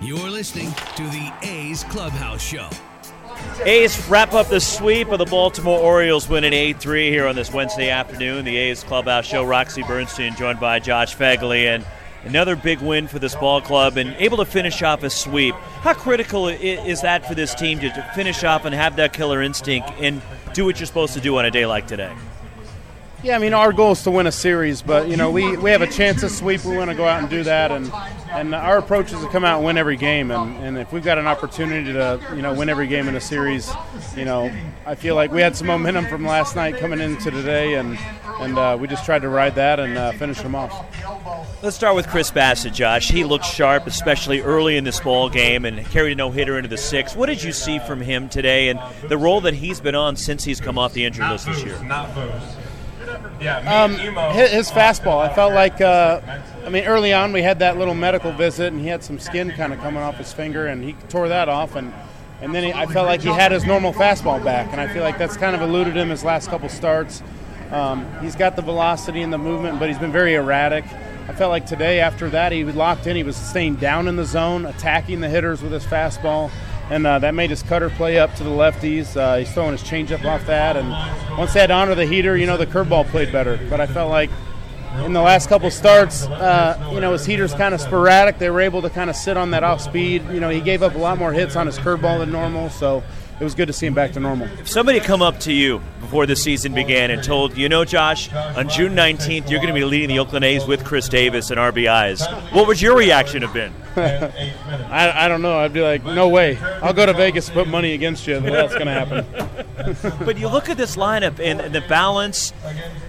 You're 0.00 0.30
listening 0.30 0.72
to 0.94 1.02
the 1.02 1.32
A's 1.42 1.82
Clubhouse 1.82 2.40
Show. 2.40 2.70
A's 3.64 4.08
wrap 4.08 4.34
up 4.34 4.46
the 4.46 4.60
sweep 4.60 5.08
of 5.08 5.18
the 5.18 5.24
Baltimore 5.24 5.80
Orioles 5.80 6.28
win 6.28 6.44
winning 6.44 6.52
8 6.52 6.78
3 6.78 7.10
here 7.10 7.26
on 7.26 7.34
this 7.34 7.52
Wednesday 7.52 7.90
afternoon. 7.90 8.44
The 8.44 8.56
A's 8.56 8.84
Clubhouse 8.84 9.26
Show, 9.26 9.44
Roxy 9.44 9.82
Bernstein 9.82 10.36
joined 10.36 10.60
by 10.60 10.78
Josh 10.78 11.16
Phegley. 11.16 11.74
And 11.74 11.84
another 12.24 12.56
big 12.56 12.80
win 12.80 13.08
for 13.08 13.18
this 13.18 13.34
ball 13.34 13.60
club 13.60 13.96
and 13.96 14.14
able 14.18 14.36
to 14.38 14.44
finish 14.44 14.82
off 14.82 15.02
a 15.02 15.10
sweep. 15.10 15.54
How 15.54 15.94
critical 15.94 16.48
is 16.48 17.02
that 17.02 17.26
for 17.26 17.34
this 17.34 17.54
team 17.54 17.80
to 17.80 18.12
finish 18.14 18.44
off 18.44 18.64
and 18.64 18.74
have 18.74 18.96
that 18.96 19.12
killer 19.12 19.42
instinct 19.42 19.90
and 19.98 20.20
do 20.52 20.64
what 20.64 20.78
you're 20.78 20.86
supposed 20.86 21.14
to 21.14 21.20
do 21.20 21.38
on 21.38 21.44
a 21.44 21.50
day 21.50 21.66
like 21.66 21.86
today? 21.86 22.12
Yeah, 23.22 23.36
I 23.36 23.38
mean, 23.38 23.52
our 23.52 23.72
goal 23.74 23.92
is 23.92 24.02
to 24.04 24.10
win 24.10 24.26
a 24.26 24.32
series, 24.32 24.80
but 24.80 25.08
you 25.08 25.16
know, 25.16 25.30
we, 25.30 25.54
we 25.58 25.70
have 25.70 25.82
a 25.82 25.86
chance 25.86 26.20
to 26.22 26.30
sweep. 26.30 26.64
We 26.64 26.76
want 26.76 26.90
to 26.90 26.96
go 26.96 27.06
out 27.06 27.20
and 27.20 27.28
do 27.28 27.42
that, 27.42 27.70
and 27.70 27.92
and 28.30 28.54
our 28.54 28.78
approach 28.78 29.12
is 29.12 29.20
to 29.20 29.28
come 29.28 29.44
out 29.44 29.56
and 29.56 29.66
win 29.66 29.76
every 29.76 29.96
game. 29.96 30.30
And, 30.30 30.56
and 30.64 30.78
if 30.78 30.90
we've 30.90 31.04
got 31.04 31.18
an 31.18 31.26
opportunity 31.26 31.92
to 31.92 32.18
you 32.34 32.40
know 32.40 32.54
win 32.54 32.70
every 32.70 32.86
game 32.86 33.08
in 33.08 33.16
a 33.16 33.20
series, 33.20 33.70
you 34.16 34.24
know, 34.24 34.50
I 34.86 34.94
feel 34.94 35.16
like 35.16 35.32
we 35.32 35.42
had 35.42 35.54
some 35.54 35.66
momentum 35.66 36.06
from 36.06 36.24
last 36.24 36.56
night 36.56 36.78
coming 36.78 36.98
into 36.98 37.30
today, 37.30 37.74
and 37.74 37.98
and 38.40 38.58
uh, 38.58 38.78
we 38.80 38.88
just 38.88 39.04
tried 39.04 39.20
to 39.20 39.28
ride 39.28 39.54
that 39.56 39.78
and 39.80 39.98
uh, 39.98 40.12
finish 40.12 40.40
them 40.40 40.54
off. 40.54 40.72
Let's 41.62 41.76
start 41.76 41.94
with 41.94 42.08
Chris 42.08 42.30
Bassitt, 42.30 42.72
Josh. 42.72 43.08
He 43.10 43.24
looked 43.24 43.44
sharp, 43.44 43.86
especially 43.86 44.40
early 44.40 44.78
in 44.78 44.84
this 44.84 44.98
ball 44.98 45.28
game, 45.28 45.66
and 45.66 45.84
carried 45.90 46.12
a 46.12 46.14
no 46.14 46.30
hitter 46.30 46.56
into 46.56 46.70
the 46.70 46.78
sixth. 46.78 47.16
What 47.16 47.26
did 47.26 47.42
you 47.42 47.52
see 47.52 47.80
from 47.80 48.00
him 48.00 48.30
today, 48.30 48.70
and 48.70 48.80
the 49.08 49.18
role 49.18 49.42
that 49.42 49.52
he's 49.52 49.78
been 49.78 49.94
on 49.94 50.16
since 50.16 50.42
he's 50.42 50.58
come 50.58 50.78
off 50.78 50.94
the 50.94 51.04
injury 51.04 51.28
list 51.28 51.44
this 51.44 51.62
year? 51.62 51.78
Um, 53.66 53.94
his, 54.32 54.50
his, 54.50 54.70
fastball. 54.70 55.18
I 55.18 55.32
felt 55.34 55.52
like, 55.52 55.80
uh, 55.80 56.20
I 56.64 56.68
mean, 56.68 56.84
early 56.84 57.12
on 57.12 57.32
we 57.32 57.42
had 57.42 57.58
that 57.60 57.78
little 57.78 57.94
medical 57.94 58.32
visit, 58.32 58.72
and 58.72 58.80
he 58.80 58.88
had 58.88 59.02
some 59.02 59.18
skin 59.18 59.50
kind 59.52 59.72
of 59.72 59.80
coming 59.80 60.02
off 60.02 60.16
his 60.16 60.32
finger, 60.32 60.66
and 60.66 60.84
he 60.84 60.92
tore 61.08 61.28
that 61.28 61.48
off, 61.48 61.76
and 61.76 61.92
and 62.42 62.54
then 62.54 62.64
he, 62.64 62.72
I 62.72 62.86
felt 62.86 63.06
like 63.06 63.20
he 63.20 63.28
had 63.28 63.52
his 63.52 63.66
normal 63.66 63.92
fastball 63.92 64.42
back, 64.42 64.72
and 64.72 64.80
I 64.80 64.88
feel 64.92 65.02
like 65.02 65.18
that's 65.18 65.36
kind 65.36 65.54
of 65.54 65.60
eluded 65.60 65.94
him 65.94 66.08
his 66.08 66.24
last 66.24 66.48
couple 66.48 66.70
starts. 66.70 67.22
Um, 67.70 68.06
he's 68.20 68.34
got 68.34 68.56
the 68.56 68.62
velocity 68.62 69.20
and 69.20 69.32
the 69.32 69.38
movement, 69.38 69.78
but 69.78 69.88
he's 69.88 69.98
been 69.98 70.12
very 70.12 70.34
erratic. 70.34 70.84
I 71.28 71.34
felt 71.34 71.50
like 71.50 71.66
today, 71.66 72.00
after 72.00 72.30
that, 72.30 72.50
he 72.50 72.64
locked 72.64 73.06
in. 73.06 73.14
He 73.14 73.22
was 73.22 73.36
staying 73.36 73.76
down 73.76 74.08
in 74.08 74.16
the 74.16 74.24
zone, 74.24 74.66
attacking 74.66 75.20
the 75.20 75.28
hitters 75.28 75.62
with 75.62 75.70
his 75.70 75.84
fastball 75.84 76.50
and 76.90 77.06
uh, 77.06 77.18
that 77.20 77.34
made 77.34 77.50
his 77.50 77.62
cutter 77.62 77.88
play 77.90 78.18
up 78.18 78.34
to 78.34 78.44
the 78.44 78.50
lefties. 78.50 79.16
Uh, 79.16 79.38
he's 79.38 79.52
throwing 79.52 79.72
his 79.72 79.82
changeup 79.82 80.24
off 80.24 80.44
that, 80.46 80.76
and 80.76 80.90
once 81.38 81.54
they 81.54 81.60
had 81.60 81.70
honor 81.70 81.94
the 81.94 82.04
heater, 82.04 82.36
you 82.36 82.46
know 82.46 82.56
the 82.56 82.66
curveball 82.66 83.08
played 83.08 83.32
better. 83.32 83.58
But 83.70 83.80
I 83.80 83.86
felt 83.86 84.10
like 84.10 84.30
in 85.04 85.12
the 85.12 85.22
last 85.22 85.48
couple 85.48 85.70
starts, 85.70 86.26
uh, 86.26 86.90
you 86.92 87.00
know 87.00 87.12
his 87.12 87.24
heater's 87.24 87.54
kind 87.54 87.74
of 87.74 87.80
sporadic. 87.80 88.38
They 88.38 88.50
were 88.50 88.60
able 88.60 88.82
to 88.82 88.90
kind 88.90 89.08
of 89.08 89.16
sit 89.16 89.36
on 89.36 89.52
that 89.52 89.62
off 89.62 89.80
speed. 89.80 90.24
You 90.32 90.40
know 90.40 90.48
he 90.50 90.60
gave 90.60 90.82
up 90.82 90.94
a 90.96 90.98
lot 90.98 91.16
more 91.16 91.32
hits 91.32 91.54
on 91.56 91.66
his 91.66 91.78
curveball 91.78 92.18
than 92.18 92.32
normal, 92.32 92.68
so 92.70 93.04
it 93.40 93.44
was 93.44 93.54
good 93.54 93.66
to 93.68 93.72
see 93.72 93.86
him 93.86 93.94
back 93.94 94.12
to 94.12 94.20
normal. 94.20 94.46
If 94.58 94.68
somebody 94.68 95.00
come 95.00 95.22
up 95.22 95.40
to 95.40 95.52
you 95.52 95.80
before 96.00 96.26
the 96.26 96.36
season 96.36 96.74
began 96.74 97.10
and 97.10 97.24
told 97.24 97.56
you 97.56 97.70
know, 97.70 97.86
Josh, 97.86 98.30
on 98.32 98.68
June 98.68 98.94
19th 98.94 99.48
you're 99.48 99.60
going 99.60 99.74
to 99.74 99.80
be 99.80 99.84
leading 99.84 100.08
the 100.08 100.18
Oakland 100.18 100.44
A's 100.44 100.66
with 100.66 100.84
Khris 100.84 101.08
Davis 101.08 101.50
and 101.50 101.58
RBIs, 101.58 102.52
what 102.52 102.66
would 102.66 102.82
your 102.82 102.96
reaction 102.96 103.40
have 103.40 103.54
been? 103.54 103.72
I, 103.96 105.24
I 105.24 105.28
don't 105.28 105.42
know. 105.42 105.58
I'd 105.58 105.72
be 105.72 105.80
like, 105.80 106.04
no 106.04 106.28
way. 106.28 106.58
I'll 106.58 106.92
go 106.92 107.06
to 107.06 107.14
Vegas 107.14 107.48
and 107.48 107.54
put 107.54 107.66
money 107.66 107.94
against 107.94 108.26
you. 108.26 108.38
That's 108.40 108.74
going 108.74 108.86
to 108.86 108.92
happen. 108.92 109.26
but 110.24 110.38
you 110.38 110.48
look 110.48 110.68
at 110.68 110.76
this 110.76 110.96
lineup 110.96 111.40
and 111.40 111.74
the 111.74 111.80
balance. 111.82 112.52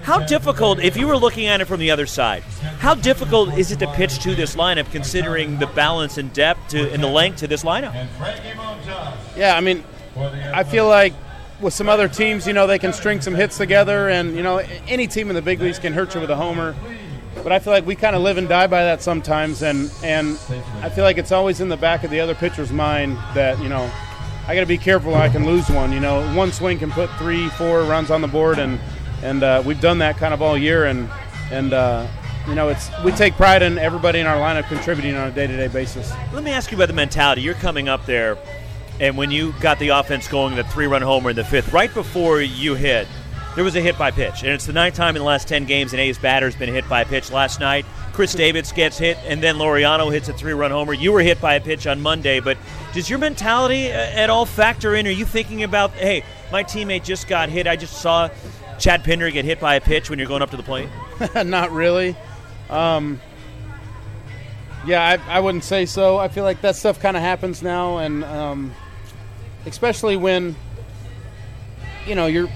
How 0.04 0.26
difficult, 0.26 0.80
if 0.80 0.98
you 0.98 1.08
were 1.08 1.18
looking 1.18 1.46
at 1.46 1.62
it 1.62 1.66
from 1.66 1.80
the 1.80 1.92
other 1.92 2.06
side, 2.06 2.42
how 2.80 2.96
difficult 2.96 3.56
is 3.58 3.72
it 3.72 3.80
to 3.80 3.88
pitch 3.94 4.20
to 4.20 4.34
this 4.34 4.56
lineup 4.56 4.90
considering 4.92 5.60
the 5.60 5.68
balance 5.68 6.18
and 6.18 6.34
depth 6.34 6.70
to, 6.70 6.92
and 6.92 7.04
the 7.04 7.08
length 7.08 7.40
to 7.40 7.48
this 7.48 7.64
lineup? 7.64 7.94
Yeah, 9.38 9.56
I 9.56 9.62
mean, 9.62 9.84
I 10.18 10.64
feel 10.64 10.88
like 10.88 11.14
with 11.62 11.74
some 11.74 11.90
other 11.90 12.08
teams, 12.08 12.48
you 12.48 12.54
know, 12.54 12.68
they 12.68 12.80
can 12.80 12.94
string 12.94 13.22
some 13.22 13.36
hits 13.36 13.58
together, 13.58 14.10
and 14.10 14.36
you 14.36 14.44
know, 14.44 14.58
any 14.88 15.08
team 15.08 15.30
in 15.30 15.36
the 15.36 15.42
big 15.42 15.62
leagues 15.62 15.80
can 15.80 15.94
hurt 15.94 16.14
you 16.16 16.22
with 16.22 16.30
a 16.30 16.36
homer. 16.36 16.76
But 17.44 17.52
I 17.52 17.60
feel 17.60 17.72
like 17.72 17.86
we 17.86 17.96
kind 17.96 18.16
of 18.16 18.22
live 18.22 18.38
and 18.38 18.48
die 18.48 18.68
by 18.68 18.84
that 18.84 19.02
sometimes, 19.02 19.64
and 19.64 19.92
and 20.04 20.38
I 20.82 20.90
feel 20.90 21.04
like 21.04 21.18
it's 21.18 21.32
always 21.32 21.62
in 21.62 21.70
the 21.70 21.78
back 21.78 22.04
of 22.04 22.12
the 22.12 22.20
other 22.20 22.36
pitcher's 22.36 22.72
mind 22.72 23.18
that 23.34 23.60
you 23.62 23.70
know 23.70 23.90
I 24.48 24.54
got 24.54 24.62
to 24.62 24.68
be 24.68 24.78
careful. 24.78 25.16
I 25.16 25.30
can 25.30 25.46
lose 25.46 25.70
one. 25.70 25.92
You 25.92 26.00
know, 26.00 26.36
one 26.36 26.52
swing 26.52 26.80
can 26.80 26.92
put 26.92 27.10
three, 27.12 27.48
four 27.50 27.84
runs 27.84 28.12
on 28.12 28.22
the 28.22 28.28
board, 28.28 28.60
and 28.60 28.80
and 29.24 29.44
uh, 29.44 29.64
we've 29.66 29.82
done 29.82 30.00
that 30.00 30.18
kind 30.18 30.34
of 30.34 30.42
all 30.42 30.58
year, 30.58 30.86
and 30.86 31.10
and. 31.52 31.74
Uh, 31.74 32.08
you 32.48 32.56
know, 32.56 32.70
it's 32.70 32.90
we 33.06 33.12
take 33.12 33.36
pride 33.36 33.62
in 33.62 33.78
everybody 33.78 34.20
in 34.20 34.26
our 34.26 34.38
lineup 34.38 34.68
contributing 34.68 35.14
on 35.14 35.28
a 35.28 35.32
day-to-day 35.32 35.68
basis. 35.68 36.12
Let 36.34 36.44
me 36.44 36.50
ask 36.50 36.72
you 36.72 36.76
about 36.76 36.88
the 36.88 36.94
mentality. 36.94 37.44
You're 37.44 37.54
coming 37.54 37.88
up 37.88 38.08
there 38.08 38.36
and 39.00 39.18
when 39.18 39.32
you 39.32 39.54
got 39.60 39.80
the 39.80 39.90
offense 39.90 40.28
going, 40.28 40.56
the 40.56 40.64
three 40.64 40.88
run 40.88 41.02
homer 41.02 41.32
in 41.32 41.36
the 41.36 41.44
fifth, 41.44 41.74
right 41.74 41.94
before 41.94 42.42
you 42.42 42.76
hit, 42.76 43.08
there 43.56 43.64
was 43.64 43.76
a 43.76 43.82
hit 43.82 43.98
by 43.98 44.12
pitch. 44.12 44.44
And 44.44 44.52
it's 44.52 44.66
the 44.66 44.74
ninth 44.74 44.96
time 44.96 45.16
in 45.16 45.22
the 45.22 45.26
last 45.26 45.48
10 45.48 45.66
games 45.66 45.94
an 45.94 46.00
A's 46.00 46.18
batter's 46.18 46.56
been 46.56 46.74
hit 46.74 46.88
by 46.88 47.02
a 47.02 47.06
pitch. 47.06 47.32
Last 47.32 47.60
night, 47.60 47.86
Khris 48.14 48.36
Davis 48.36 48.72
gets 48.72 48.98
hit, 48.98 49.18
and 49.26 49.42
then 49.42 49.56
Laureano 49.56 50.12
hits 50.12 50.30
a 50.30 50.34
three 50.34 50.54
run 50.54 50.72
homer. 50.72 50.94
You 50.94 51.12
were 51.12 51.22
hit 51.22 51.42
by 51.42 51.56
a 51.56 51.62
pitch 51.62 51.88
on 51.88 52.02
Monday, 52.02 52.40
but 52.40 52.58
does 52.94 53.10
your 53.10 53.20
mentality 53.20 53.92
uh, 53.92 53.96
at 53.96 54.30
all 54.30 54.46
factor 54.46 54.96
in? 54.96 55.08
Are 55.08 55.12
you 55.12 55.26
thinking 55.26 55.64
about, 55.64 55.92
hey, 55.92 56.24
my 56.52 56.64
teammate 56.64 57.04
just 57.04 57.28
got 57.28 57.50
hit? 57.50 57.68
I 57.68 57.76
just 57.76 58.02
saw 58.02 58.30
Chad 58.80 59.04
Pinder 59.04 59.30
get 59.32 59.46
hit 59.46 59.60
by 59.60 59.76
a 59.76 59.82
pitch 59.82 60.10
when 60.10 60.20
you're 60.20 60.28
going 60.28 60.42
up 60.42 60.52
to 60.52 60.58
the 60.58 60.64
plate? 60.64 60.90
Not 61.46 61.72
really. 61.72 62.16
Um, 62.70 63.20
yeah, 64.86 65.20
I, 65.28 65.38
I, 65.38 65.40
wouldn't 65.40 65.64
say 65.64 65.86
so. 65.86 66.18
I 66.18 66.28
feel 66.28 66.44
like 66.44 66.62
that 66.62 66.76
stuff 66.76 67.00
kind 67.00 67.16
of 67.16 67.24
happens 67.24 67.62
now, 67.62 68.00
and 68.00 68.24
um, 68.24 68.74
especially 69.66 70.18
when 70.18 70.56
you 72.08 72.16
know 72.16 72.28
you're 72.28 72.50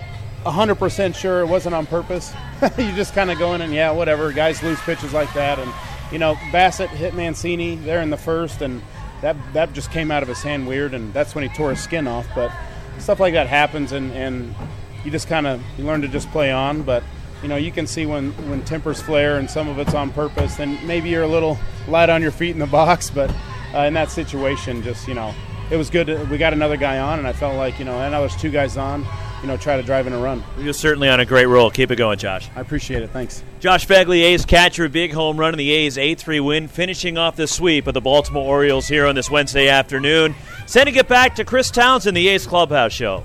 100% 0.43 1.15
sure 1.15 1.41
it 1.41 1.47
wasn't 1.47 1.75
on 1.75 1.85
purpose. 1.85 2.33
you 2.77 2.91
just 2.93 3.13
kind 3.13 3.31
of 3.31 3.37
go 3.37 3.53
in 3.53 3.61
and 3.61 3.73
yeah, 3.73 3.91
whatever. 3.91 4.31
Guys 4.31 4.61
lose 4.63 4.79
pitches 4.81 5.13
like 5.13 5.31
that, 5.33 5.59
and 5.59 5.71
you 6.11 6.19
know 6.19 6.35
Bassitt 6.51 6.89
hit 6.89 7.13
Mancini 7.13 7.75
there 7.75 8.01
in 8.01 8.09
the 8.09 8.17
first, 8.17 8.61
and 8.61 8.81
that 9.21 9.35
that 9.53 9.73
just 9.73 9.91
came 9.91 10.11
out 10.11 10.23
of 10.23 10.29
his 10.29 10.41
hand 10.41 10.67
weird, 10.67 10.93
and 10.93 11.13
that's 11.13 11.35
when 11.35 11.47
he 11.47 11.55
tore 11.55 11.71
his 11.71 11.81
skin 11.81 12.07
off. 12.07 12.27
But 12.33 12.51
stuff 12.99 13.19
like 13.19 13.33
that 13.33 13.47
happens, 13.47 13.91
and 13.91 14.11
and 14.13 14.55
you 15.03 15.11
just 15.11 15.27
kind 15.27 15.47
of 15.47 15.61
you 15.77 15.85
learn 15.85 16.01
to 16.01 16.07
just 16.07 16.29
play 16.31 16.51
on. 16.51 16.83
But 16.83 17.03
you 17.45 17.49
know, 17.49 17.57
you 17.57 17.71
can 17.71 17.85
see 17.85 18.07
when 18.07 18.31
when 18.49 18.63
tempers 18.63 18.99
flare 18.99 19.37
and 19.37 19.47
some 19.47 19.67
of 19.67 19.77
it's 19.77 19.93
on 19.93 20.11
purpose. 20.11 20.55
Then 20.55 20.79
maybe 20.87 21.09
you're 21.09 21.21
a 21.21 21.27
little 21.27 21.59
light 21.87 22.09
on 22.09 22.23
your 22.23 22.31
feet 22.31 22.49
in 22.49 22.57
the 22.57 22.65
box. 22.81 23.11
But 23.11 23.31
uh, 23.71 23.81
in 23.81 23.93
that 23.93 24.09
situation, 24.09 24.81
just 24.81 25.07
you 25.07 25.13
know, 25.13 25.31
it 25.69 25.77
was 25.77 25.91
good. 25.91 26.07
To, 26.07 26.23
we 26.23 26.39
got 26.39 26.53
another 26.53 26.75
guy 26.75 26.97
on, 26.97 27.19
and 27.19 27.27
I 27.27 27.33
felt 27.33 27.55
like 27.55 27.77
you 27.77 27.85
know, 27.85 27.99
and 27.99 28.13
now 28.13 28.21
there's 28.21 28.35
two 28.35 28.49
guys 28.49 28.77
on. 28.77 29.05
You 29.43 29.47
know, 29.47 29.57
try 29.57 29.77
to 29.77 29.83
drive 29.83 30.07
in 30.07 30.13
a 30.13 30.17
run. 30.17 30.43
You're 30.57 30.73
certainly 30.73 31.07
on 31.07 31.19
a 31.19 31.25
great 31.25 31.45
roll. 31.45 31.69
Keep 31.69 31.91
it 31.91 31.97
going, 31.97 32.17
Josh. 32.17 32.49
I 32.55 32.61
appreciate 32.61 33.03
it. 33.03 33.11
Thanks. 33.11 33.43
Josh 33.59 33.85
Phegley, 33.85 34.23
A's 34.23 34.43
catcher, 34.43 34.89
big 34.89 35.13
home 35.13 35.37
run 35.37 35.53
in 35.53 35.59
the 35.59 35.69
A's 35.69 35.99
8 35.99 36.17
3 36.17 36.39
win, 36.39 36.67
finishing 36.67 37.19
off 37.19 37.35
the 37.35 37.45
sweep 37.45 37.85
of 37.85 37.93
the 37.93 38.01
Baltimore 38.01 38.43
Orioles 38.43 38.87
here 38.87 39.05
on 39.05 39.13
this 39.13 39.29
Wednesday 39.29 39.69
afternoon. 39.69 40.33
Sending 40.65 40.95
it 40.95 41.07
back 41.07 41.35
to 41.35 41.45
Chris 41.45 41.69
Townsend, 41.69 42.17
the 42.17 42.27
A's 42.27 42.47
Clubhouse 42.47 42.93
Show. 42.93 43.23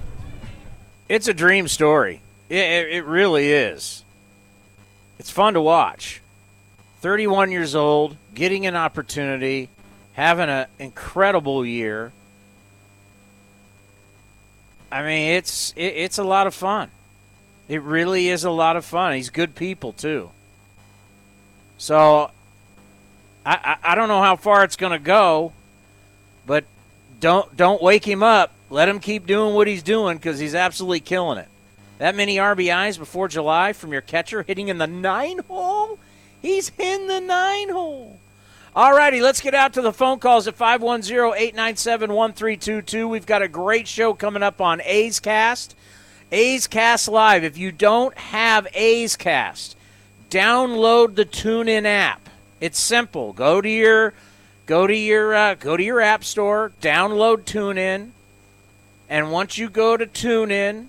It's 1.08 1.26
a 1.26 1.32
dream 1.32 1.68
story. 1.68 2.20
It, 2.50 2.56
it, 2.56 2.92
it 2.96 3.04
really 3.06 3.50
is. 3.50 4.04
It's 5.20 5.30
fun 5.30 5.52
to 5.52 5.60
watch. 5.60 6.22
31 7.02 7.52
years 7.52 7.74
old, 7.74 8.16
getting 8.34 8.64
an 8.64 8.74
opportunity, 8.74 9.68
having 10.14 10.48
an 10.48 10.66
incredible 10.78 11.66
year. 11.66 12.10
I 14.90 15.02
mean, 15.02 15.32
it's 15.32 15.74
it, 15.76 15.88
it's 15.88 16.16
a 16.16 16.24
lot 16.24 16.46
of 16.46 16.54
fun. 16.54 16.90
It 17.68 17.82
really 17.82 18.30
is 18.30 18.44
a 18.44 18.50
lot 18.50 18.78
of 18.78 18.84
fun. 18.86 19.12
He's 19.12 19.28
good 19.28 19.54
people 19.54 19.92
too. 19.92 20.30
So, 21.76 22.30
I 23.44 23.76
I, 23.82 23.92
I 23.92 23.94
don't 23.96 24.08
know 24.08 24.22
how 24.22 24.36
far 24.36 24.64
it's 24.64 24.76
going 24.76 24.92
to 24.92 24.98
go, 24.98 25.52
but 26.46 26.64
don't 27.20 27.54
don't 27.58 27.82
wake 27.82 28.08
him 28.08 28.22
up. 28.22 28.54
Let 28.70 28.88
him 28.88 29.00
keep 29.00 29.26
doing 29.26 29.54
what 29.54 29.66
he's 29.66 29.82
doing 29.82 30.16
because 30.16 30.38
he's 30.38 30.54
absolutely 30.54 31.00
killing 31.00 31.36
it. 31.36 31.48
That 32.00 32.16
many 32.16 32.36
RBIs 32.36 32.98
before 32.98 33.28
July 33.28 33.74
from 33.74 33.92
your 33.92 34.00
catcher 34.00 34.42
hitting 34.42 34.68
in 34.68 34.78
the 34.78 34.86
nine 34.86 35.40
hole. 35.40 35.98
He's 36.40 36.72
in 36.78 37.08
the 37.08 37.20
nine 37.20 37.68
hole. 37.68 38.18
All 38.74 38.96
righty, 38.96 39.20
let's 39.20 39.42
get 39.42 39.54
out 39.54 39.74
to 39.74 39.82
the 39.82 39.92
phone 39.92 40.18
calls 40.18 40.48
at 40.48 40.56
510-897-1322. 40.56 43.06
We've 43.06 43.26
got 43.26 43.42
a 43.42 43.48
great 43.48 43.86
show 43.86 44.14
coming 44.14 44.42
up 44.42 44.62
on 44.62 44.80
A's 44.82 45.20
Cast. 45.20 45.76
A's 46.32 46.66
Cast 46.66 47.06
Live. 47.06 47.44
If 47.44 47.58
you 47.58 47.70
don't 47.70 48.16
have 48.16 48.66
A's 48.72 49.14
Cast, 49.14 49.76
download 50.30 51.16
the 51.16 51.26
TuneIn 51.26 51.84
app. 51.84 52.30
It's 52.62 52.80
simple. 52.80 53.34
Go 53.34 53.60
to 53.60 53.68
your 53.68 54.14
go 54.64 54.86
to 54.86 54.96
your 54.96 55.34
uh, 55.34 55.54
go 55.54 55.76
to 55.76 55.82
your 55.82 56.00
app 56.00 56.24
store, 56.24 56.72
download 56.80 57.42
TuneIn, 57.42 58.12
and 59.10 59.30
once 59.30 59.58
you 59.58 59.68
go 59.68 59.98
to 59.98 60.06
TuneIn, 60.06 60.86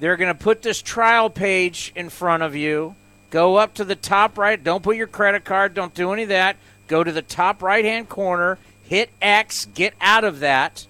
they're 0.00 0.16
going 0.16 0.34
to 0.34 0.42
put 0.42 0.62
this 0.62 0.82
trial 0.82 1.30
page 1.30 1.92
in 1.94 2.08
front 2.08 2.42
of 2.42 2.56
you. 2.56 2.96
Go 3.30 3.56
up 3.56 3.74
to 3.74 3.84
the 3.84 3.94
top 3.94 4.38
right. 4.38 4.62
Don't 4.62 4.82
put 4.82 4.96
your 4.96 5.06
credit 5.06 5.44
card. 5.44 5.74
Don't 5.74 5.94
do 5.94 6.12
any 6.12 6.24
of 6.24 6.30
that. 6.30 6.56
Go 6.88 7.04
to 7.04 7.12
the 7.12 7.22
top 7.22 7.62
right 7.62 7.84
hand 7.84 8.08
corner. 8.08 8.58
Hit 8.82 9.10
X. 9.22 9.66
Get 9.66 9.94
out 10.00 10.24
of 10.24 10.40
that. 10.40 10.86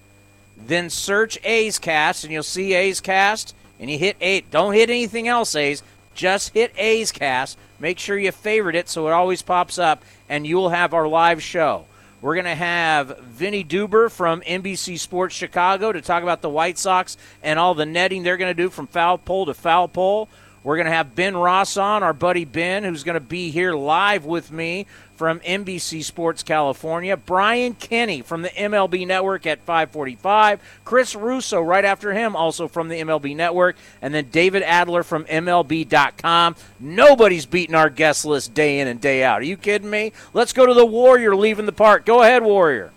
Then 0.57 0.89
search 0.89 1.37
A's 1.43 1.77
Cast, 1.77 2.23
and 2.23 2.33
you'll 2.33 2.41
see 2.41 2.73
A's 2.73 3.01
Cast. 3.01 3.53
And 3.79 3.89
you 3.91 3.99
hit 3.99 4.15
eight. 4.21 4.49
Don't 4.49 4.73
hit 4.73 4.89
anything 4.89 5.27
else, 5.27 5.55
A's. 5.55 5.83
Just 6.15 6.53
hit 6.53 6.73
A's 6.77 7.11
Cast. 7.11 7.57
Make 7.79 7.99
sure 7.99 8.17
you 8.17 8.31
favorite 8.31 8.75
it 8.75 8.89
so 8.89 9.07
it 9.07 9.11
always 9.11 9.41
pops 9.41 9.77
up, 9.77 10.03
and 10.29 10.47
you 10.47 10.55
will 10.55 10.69
have 10.69 10.93
our 10.93 11.07
live 11.07 11.43
show. 11.43 11.85
We're 12.21 12.35
going 12.35 12.45
to 12.45 12.53
have 12.53 13.17
Vinny 13.21 13.63
Duber 13.63 14.11
from 14.11 14.41
NBC 14.41 14.99
Sports 14.99 15.33
Chicago 15.33 15.91
to 15.91 16.01
talk 16.01 16.21
about 16.21 16.43
the 16.43 16.49
White 16.49 16.77
Sox 16.77 17.17
and 17.41 17.57
all 17.57 17.73
the 17.73 17.87
netting 17.87 18.21
they're 18.21 18.37
going 18.37 18.55
to 18.55 18.63
do 18.63 18.69
from 18.69 18.85
foul 18.85 19.17
pole 19.17 19.47
to 19.47 19.55
foul 19.55 19.87
pole. 19.87 20.29
We're 20.63 20.75
going 20.75 20.85
to 20.85 20.91
have 20.91 21.15
Ben 21.15 21.35
Ross 21.35 21.75
on, 21.75 22.03
our 22.03 22.13
buddy 22.13 22.45
Ben, 22.45 22.83
who's 22.83 23.03
going 23.03 23.15
to 23.15 23.19
be 23.19 23.49
here 23.49 23.73
live 23.73 24.25
with 24.25 24.51
me 24.51 24.85
from 25.15 25.39
NBC 25.39 26.03
Sports 26.03 26.43
California. 26.43 27.17
Brian 27.17 27.73
Kenny 27.73 28.21
from 28.21 28.43
the 28.43 28.49
MLB 28.49 29.07
Network 29.07 29.47
at 29.47 29.59
545. 29.61 30.61
Chris 30.85 31.15
Russo 31.15 31.61
right 31.61 31.83
after 31.83 32.13
him, 32.13 32.35
also 32.35 32.67
from 32.67 32.89
the 32.89 33.01
MLB 33.01 33.35
Network. 33.35 33.75
And 34.03 34.13
then 34.13 34.29
David 34.29 34.61
Adler 34.61 35.01
from 35.01 35.25
MLB.com. 35.25 36.55
Nobody's 36.79 37.47
beating 37.47 37.75
our 37.75 37.89
guest 37.89 38.25
list 38.25 38.53
day 38.53 38.79
in 38.79 38.87
and 38.87 39.01
day 39.01 39.23
out. 39.23 39.41
Are 39.41 39.45
you 39.45 39.57
kidding 39.57 39.89
me? 39.89 40.11
Let's 40.33 40.53
go 40.53 40.67
to 40.67 40.75
the 40.75 40.85
Warrior 40.85 41.35
leaving 41.35 41.65
the 41.65 41.71
park. 41.71 42.05
Go 42.05 42.21
ahead, 42.21 42.43
Warrior. 42.43 42.91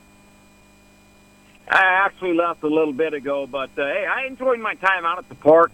I 1.66 1.81
actually 1.81 2.35
left 2.35 2.62
a 2.62 2.68
little 2.68 2.92
bit 2.92 3.14
ago, 3.14 3.46
but 3.46 3.70
uh, 3.79 3.87
hey, 3.87 4.07
I 4.07 4.27
enjoyed 4.27 4.61
my 4.61 4.74
time 4.74 5.07
out 5.07 5.16
at 5.16 5.29
the 5.31 5.35
park. 5.35 5.72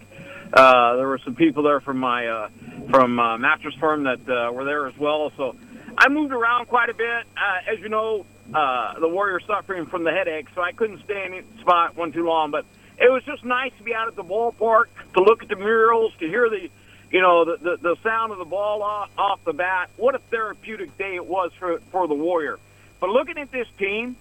Uh, 0.53 0.97
there 0.97 1.07
were 1.07 1.19
some 1.19 1.35
people 1.35 1.63
there 1.63 1.79
from 1.79 1.97
my 1.97 2.27
uh, 2.27 2.49
from 2.89 3.19
uh, 3.19 3.37
mattress 3.37 3.73
firm 3.75 4.03
that 4.03 4.27
uh, 4.27 4.51
were 4.51 4.65
there 4.65 4.87
as 4.87 4.97
well. 4.97 5.31
So 5.37 5.55
I 5.97 6.09
moved 6.09 6.33
around 6.33 6.67
quite 6.67 6.89
a 6.89 6.93
bit. 6.93 7.25
Uh, 7.37 7.71
as 7.71 7.79
you 7.79 7.89
know, 7.89 8.25
uh, 8.53 8.99
the 8.99 9.07
Warriors 9.07 9.43
suffering 9.47 9.85
from 9.85 10.03
the 10.03 10.11
headache, 10.11 10.47
so 10.53 10.61
I 10.61 10.73
couldn't 10.73 11.03
stay 11.03 11.25
in 11.25 11.33
any 11.33 11.43
spot 11.61 11.95
one 11.95 12.11
too 12.11 12.25
long. 12.25 12.51
But 12.51 12.65
it 12.97 13.09
was 13.09 13.23
just 13.23 13.45
nice 13.45 13.71
to 13.77 13.83
be 13.83 13.95
out 13.95 14.07
at 14.07 14.15
the 14.15 14.23
ballpark 14.23 14.85
to 15.13 15.23
look 15.23 15.41
at 15.41 15.49
the 15.49 15.55
murals, 15.55 16.13
to 16.19 16.27
hear 16.27 16.49
the 16.49 16.69
you 17.11 17.21
know 17.21 17.45
the 17.45 17.57
the, 17.57 17.77
the 17.77 17.95
sound 18.03 18.33
of 18.33 18.37
the 18.37 18.45
ball 18.45 18.83
off, 18.83 19.09
off 19.17 19.43
the 19.45 19.53
bat. 19.53 19.89
What 19.95 20.15
a 20.15 20.19
therapeutic 20.19 20.97
day 20.97 21.15
it 21.15 21.25
was 21.25 21.51
for 21.57 21.79
for 21.91 22.07
the 22.07 22.13
Warrior. 22.13 22.59
But 22.99 23.09
looking 23.09 23.37
at 23.37 23.51
this 23.51 23.67
team, 23.79 24.17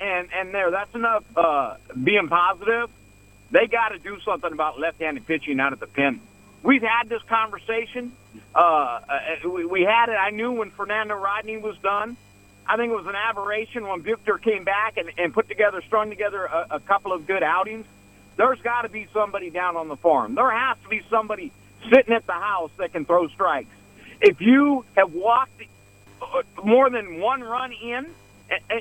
and 0.00 0.28
and 0.32 0.52
there, 0.52 0.72
that's 0.72 0.94
enough 0.96 1.24
uh, 1.36 1.76
being 2.02 2.28
positive 2.28 2.90
they 3.50 3.66
got 3.66 3.88
to 3.88 3.98
do 3.98 4.20
something 4.20 4.52
about 4.52 4.78
left-handed 4.78 5.26
pitching 5.26 5.60
out 5.60 5.72
of 5.72 5.80
the 5.80 5.86
pen. 5.86 6.20
We've 6.62 6.82
had 6.82 7.08
this 7.08 7.22
conversation. 7.22 8.12
Uh, 8.54 8.58
uh, 8.58 9.48
we, 9.48 9.64
we 9.64 9.82
had 9.82 10.08
it. 10.08 10.14
I 10.14 10.30
knew 10.30 10.52
when 10.52 10.70
Fernando 10.70 11.14
Rodney 11.14 11.56
was 11.56 11.76
done. 11.78 12.16
I 12.66 12.76
think 12.76 12.92
it 12.92 12.96
was 12.96 13.06
an 13.06 13.16
aberration 13.16 13.86
when 13.88 14.02
Victor 14.02 14.38
came 14.38 14.64
back 14.64 14.96
and, 14.96 15.10
and 15.18 15.34
put 15.34 15.48
together, 15.48 15.82
strung 15.82 16.10
together 16.10 16.44
a, 16.44 16.66
a 16.72 16.80
couple 16.80 17.12
of 17.12 17.26
good 17.26 17.42
outings. 17.42 17.86
There's 18.36 18.60
got 18.60 18.82
to 18.82 18.88
be 18.88 19.08
somebody 19.12 19.50
down 19.50 19.76
on 19.76 19.88
the 19.88 19.96
farm. 19.96 20.34
There 20.34 20.50
has 20.50 20.76
to 20.82 20.88
be 20.88 21.02
somebody 21.10 21.50
sitting 21.92 22.14
at 22.14 22.26
the 22.26 22.32
house 22.32 22.70
that 22.76 22.92
can 22.92 23.04
throw 23.04 23.26
strikes. 23.28 23.74
If 24.20 24.40
you 24.40 24.84
have 24.96 25.12
walked 25.12 25.62
uh, 26.22 26.42
more 26.62 26.90
than 26.90 27.20
one 27.20 27.42
run 27.42 27.72
in 27.72 28.06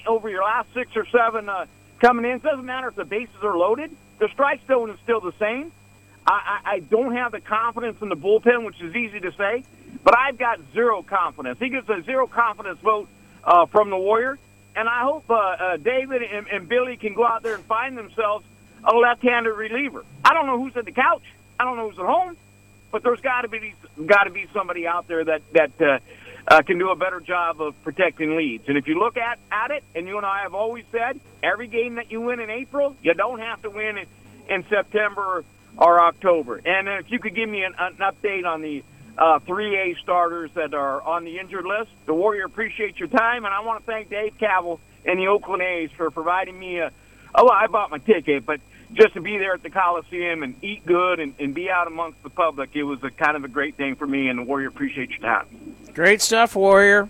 over 0.05 0.29
your 0.29 0.43
last 0.43 0.73
six 0.73 0.95
or 0.95 1.05
seven 1.08 1.49
uh, 1.49 1.65
coming 1.99 2.25
in, 2.25 2.32
it 2.32 2.43
doesn't 2.43 2.65
matter 2.65 2.89
if 2.89 2.95
the 2.95 3.05
bases 3.05 3.41
are 3.41 3.58
loaded 3.58 3.91
the 4.19 4.27
strike 4.29 4.65
zone 4.67 4.89
is 4.89 4.99
still 5.03 5.21
the 5.21 5.34
same. 5.39 5.71
I, 6.27 6.60
I, 6.65 6.71
I 6.75 6.79
don't 6.79 7.15
have 7.15 7.32
the 7.32 7.39
confidence 7.41 8.01
in 8.01 8.10
the 8.10 8.15
bullpen, 8.15 8.65
which 8.65 8.79
is 8.82 8.95
easy 8.95 9.19
to 9.21 9.32
say, 9.34 9.63
but 10.03 10.17
I've 10.17 10.38
got 10.38 10.60
zero 10.73 11.01
confidence. 11.01 11.58
He 11.60 11.69
gets 11.69 11.89
a 11.89 12.01
zero 12.03 12.27
confidence 12.27 12.79
vote 12.79 13.08
uh, 13.43 13.65
from 13.65 13.89
the 13.89 13.97
Warrior, 13.97 14.38
and 14.75 14.88
I 14.88 15.03
hope 15.03 15.29
uh, 15.29 15.34
uh, 15.34 15.77
David 15.77 16.21
and, 16.21 16.47
and 16.47 16.69
Billy 16.69 16.97
can 16.97 17.13
go 17.13 17.25
out 17.25 17.41
there 17.41 17.55
and 17.55 17.63
find 17.65 17.97
themselves 17.97 18.45
a 18.84 18.95
left-handed 18.95 19.51
reliever. 19.51 20.05
I 20.23 20.34
don't 20.34 20.45
know 20.45 20.62
who's 20.62 20.75
at 20.77 20.86
the 20.86 20.91
couch. 20.91 21.23
I 21.60 21.65
don't 21.65 21.77
know 21.77 21.89
who's 21.89 21.99
at 21.99 22.05
home, 22.05 22.38
but 22.91 23.03
there's 23.03 23.21
got 23.21 23.41
to 23.41 23.47
be 23.47 23.73
got 24.05 24.23
to 24.23 24.29
be 24.29 24.47
somebody 24.53 24.88
out 24.88 25.08
there 25.08 25.23
that 25.25 25.41
that 25.53 25.82
uh, 25.82 25.99
uh, 26.50 26.62
can 26.64 26.80
do 26.80 26.90
a 26.90 26.96
better 26.96 27.20
job 27.20 27.62
of 27.62 27.82
protecting 27.84 28.36
leads. 28.36 28.68
And 28.68 28.78
if 28.78 28.88
you 28.88 29.00
look 29.00 29.18
at, 29.18 29.38
at 29.52 29.72
it, 29.72 29.84
and 29.96 30.08
you 30.08 30.18
and 30.18 30.26
I 30.26 30.42
have 30.42 30.56
always 30.56 30.84
said, 30.92 31.20
every 31.44 31.68
game 31.68 31.96
that 31.96 32.12
you 32.12 32.22
win 32.22 32.40
in 32.40 32.50
April, 32.50 32.96
you 33.04 33.14
don't 33.14 33.40
have 33.40 33.62
to 33.62 33.70
win 33.70 34.00
in, 34.00 34.08
in 34.48 34.66
September 34.68 35.46
or 35.78 36.02
October. 36.02 36.60
And 36.66 36.88
if 36.88 37.12
you 37.12 37.20
could 37.20 37.36
give 37.36 37.48
me 37.48 37.64
an, 37.64 37.76
an 37.78 37.98
update 37.98 38.46
on 38.46 38.62
the 38.62 38.84
uh, 39.18 39.40
3A 39.40 40.00
starters 40.00 40.50
that 40.56 40.74
are 40.74 41.02
on 41.02 41.24
the 41.24 41.38
injured 41.38 41.66
list, 41.66 41.92
the 42.08 42.14
Warrior 42.14 42.46
appreciate 42.46 42.98
your 42.98 43.10
time, 43.10 43.46
and 43.46 43.54
I 43.54 43.60
want 43.60 43.86
to 43.86 43.92
thank 43.92 44.10
Dave 44.10 44.38
Kaval 44.40 44.80
and 45.06 45.20
the 45.20 45.28
Oakland 45.28 45.62
A's 45.62 45.92
for 45.92 46.10
providing 46.10 46.58
me 46.58 46.80
a. 46.80 46.92
Oh, 47.36 47.48
I 47.48 47.68
bought 47.68 47.92
my 47.92 48.00
ticket, 48.00 48.44
but 48.44 48.60
just 48.93 49.13
to 49.13 49.21
be 49.21 49.38
there 49.38 49.54
at 49.54 49.63
the 49.63 49.69
Coliseum 49.69 50.43
and 50.43 50.56
eat 50.63 50.86
good 50.86 51.19
and, 51.19 51.34
and 51.39 51.54
be 51.54 51.69
out 51.69 51.88
amongst 51.88 52.21
the 52.23 52.30
public, 52.30 52.71
it 52.73 52.84
was 52.84 53.04
a 53.04 53.12
kind 53.12 53.36
of 53.38 53.43
a 53.43 53.47
great 53.47 53.75
thing 53.75 53.95
for 53.95 54.08
me, 54.08 54.30
and 54.30 54.39
the 54.39 54.43
Warrior 54.43 54.67
appreciate 54.67 55.10
your 55.12 55.19
time. 55.19 55.75
Great 55.93 56.21
stuff, 56.21 56.56
Warrior. 56.56 57.10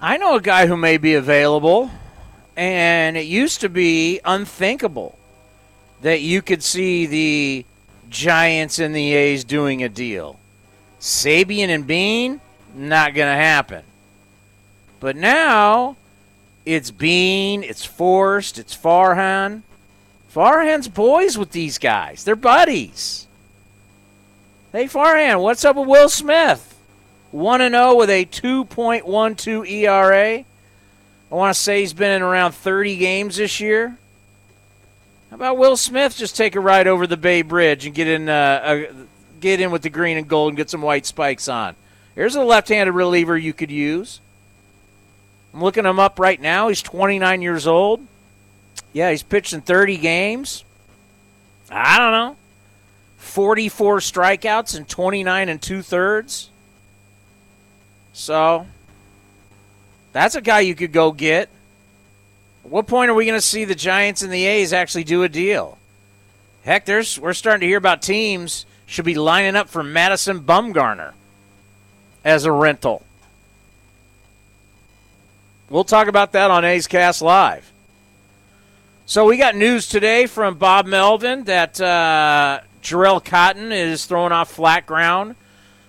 I 0.00 0.16
know 0.16 0.34
a 0.36 0.40
guy 0.40 0.66
who 0.66 0.76
may 0.76 0.98
be 0.98 1.14
available, 1.14 1.90
and 2.56 3.16
it 3.16 3.26
used 3.26 3.60
to 3.60 3.68
be 3.68 4.20
unthinkable 4.24 5.18
that 6.02 6.20
you 6.20 6.42
could 6.42 6.62
see 6.62 7.06
the 7.06 7.64
Giants 8.10 8.78
and 8.78 8.94
the 8.94 9.14
A's 9.14 9.44
doing 9.44 9.82
a 9.82 9.88
deal. 9.88 10.38
Sabean 11.00 11.68
and 11.68 11.86
Beane, 11.86 12.40
not 12.74 13.14
going 13.14 13.28
to 13.28 13.40
happen. 13.40 13.84
But 15.00 15.16
now 15.16 15.96
it's 16.66 16.90
Beane, 16.90 17.62
it's 17.62 17.84
Forst, 17.84 18.58
it's 18.58 18.76
Farhan. 18.76 19.62
Farhan's 20.34 20.88
boys 20.88 21.36
with 21.36 21.50
these 21.50 21.78
guys. 21.78 22.24
They're 22.24 22.36
buddies. 22.36 23.26
Hey, 24.72 24.86
Farhan, 24.86 25.42
what's 25.42 25.64
up 25.64 25.76
with 25.76 25.88
Will 25.88 26.08
Smith? 26.08 26.68
1 27.32 27.60
0 27.60 27.94
with 27.96 28.08
a 28.08 28.24
2.12 28.24 29.70
ERA. 29.70 30.38
I 30.38 31.34
want 31.34 31.54
to 31.54 31.60
say 31.60 31.80
he's 31.80 31.92
been 31.92 32.12
in 32.12 32.22
around 32.22 32.52
30 32.52 32.96
games 32.96 33.36
this 33.36 33.60
year. 33.60 33.98
How 35.30 35.36
about 35.36 35.58
Will 35.58 35.76
Smith 35.76 36.16
just 36.16 36.36
take 36.36 36.56
a 36.56 36.60
ride 36.60 36.86
over 36.86 37.06
the 37.06 37.16
Bay 37.16 37.42
Bridge 37.42 37.84
and 37.84 37.94
get 37.94 38.08
in, 38.08 38.28
uh, 38.28 38.32
uh, 38.32 38.92
get 39.40 39.60
in 39.60 39.70
with 39.70 39.82
the 39.82 39.90
green 39.90 40.16
and 40.16 40.28
gold 40.28 40.50
and 40.50 40.56
get 40.56 40.70
some 40.70 40.82
white 40.82 41.04
spikes 41.04 41.48
on? 41.48 41.74
Here's 42.14 42.36
a 42.36 42.42
left-handed 42.42 42.92
reliever 42.92 43.36
you 43.36 43.52
could 43.52 43.70
use. 43.70 44.20
I'm 45.52 45.62
looking 45.62 45.84
him 45.84 45.98
up 45.98 46.18
right 46.18 46.40
now. 46.40 46.68
He's 46.68 46.82
29 46.82 47.42
years 47.42 47.66
old. 47.66 48.06
Yeah, 48.92 49.10
he's 49.10 49.22
pitched 49.22 49.52
in 49.52 49.62
30 49.62 49.96
games. 49.98 50.64
I 51.70 51.98
don't 51.98 52.12
know. 52.12 52.36
44 53.16 53.98
strikeouts 53.98 54.76
and 54.76 54.86
29 54.88 55.48
and 55.48 55.62
two 55.62 55.80
thirds. 55.80 56.50
So 58.12 58.66
that's 60.12 60.34
a 60.34 60.40
guy 60.40 60.60
you 60.60 60.74
could 60.74 60.92
go 60.92 61.12
get. 61.12 61.48
At 62.64 62.70
what 62.70 62.86
point 62.86 63.10
are 63.10 63.14
we 63.14 63.24
going 63.24 63.38
to 63.38 63.46
see 63.46 63.64
the 63.64 63.74
Giants 63.74 64.22
and 64.22 64.32
the 64.32 64.44
A's 64.44 64.72
actually 64.72 65.04
do 65.04 65.22
a 65.22 65.28
deal? 65.28 65.78
Heck, 66.64 66.84
there's 66.84 67.18
we're 67.18 67.32
starting 67.32 67.60
to 67.60 67.66
hear 67.66 67.78
about 67.78 68.02
teams 68.02 68.66
should 68.86 69.04
be 69.04 69.14
lining 69.14 69.56
up 69.56 69.68
for 69.68 69.82
Madison 69.82 70.40
Bumgarner 70.40 71.12
as 72.24 72.44
a 72.44 72.52
rental. 72.52 73.02
We'll 75.70 75.84
talk 75.84 76.06
about 76.06 76.32
that 76.32 76.50
on 76.50 76.64
A's 76.64 76.86
Cast 76.86 77.22
Live. 77.22 77.71
So 79.04 79.26
we 79.26 79.36
got 79.36 79.56
news 79.56 79.88
today 79.88 80.26
from 80.26 80.54
Bob 80.54 80.86
Melvin 80.86 81.44
that 81.44 81.80
uh, 81.80 82.60
Jharel 82.82 83.22
Cotton 83.22 83.72
is 83.72 84.06
throwing 84.06 84.30
off 84.32 84.52
flat 84.52 84.86
ground. 84.86 85.34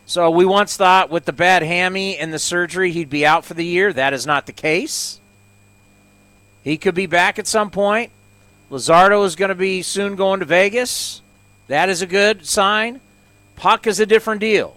So 0.07 0.31
we 0.31 0.45
once 0.45 0.75
thought 0.75 1.11
with 1.11 1.25
the 1.25 1.31
bad 1.31 1.61
hammy 1.61 2.17
and 2.17 2.33
the 2.33 2.39
surgery 2.39 2.91
he'd 2.91 3.11
be 3.11 3.23
out 3.25 3.45
for 3.45 3.53
the 3.53 3.63
year. 3.63 3.93
That 3.93 4.13
is 4.13 4.25
not 4.25 4.47
the 4.47 4.51
case. 4.51 5.19
He 6.63 6.75
could 6.75 6.95
be 6.95 7.05
back 7.05 7.37
at 7.37 7.45
some 7.45 7.69
point. 7.69 8.11
Luzardo 8.71 9.23
is 9.25 9.35
going 9.35 9.49
to 9.49 9.55
be 9.55 9.83
soon 9.83 10.15
going 10.15 10.39
to 10.39 10.45
Vegas. 10.45 11.21
That 11.67 11.89
is 11.89 12.01
a 12.01 12.07
good 12.07 12.47
sign. 12.47 12.99
Puk 13.55 13.85
is 13.85 13.99
a 13.99 14.07
different 14.07 14.41
deal. 14.41 14.75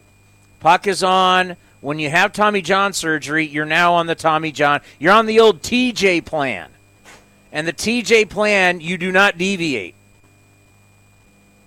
Puk 0.61 0.87
is 0.87 1.03
on 1.03 1.57
when 1.81 1.99
you 1.99 2.11
have 2.11 2.35
Tommy 2.35 2.61
John 2.61 2.92
surgery, 2.92 3.46
you're 3.46 3.64
now 3.64 3.94
on 3.94 4.07
the 4.07 4.14
Tommy 4.14 4.53
John. 4.53 4.83
You're 4.99 5.12
on 5.12 5.25
the 5.25 5.40
old 5.40 5.62
TJ 5.62 6.25
plan. 6.27 6.70
And 7.57 7.66
the 7.66 7.73
TJ 7.73 8.29
plan, 8.29 8.83
you 8.83 8.99
do 8.99 9.11
not 9.11 9.38
deviate. 9.38 9.95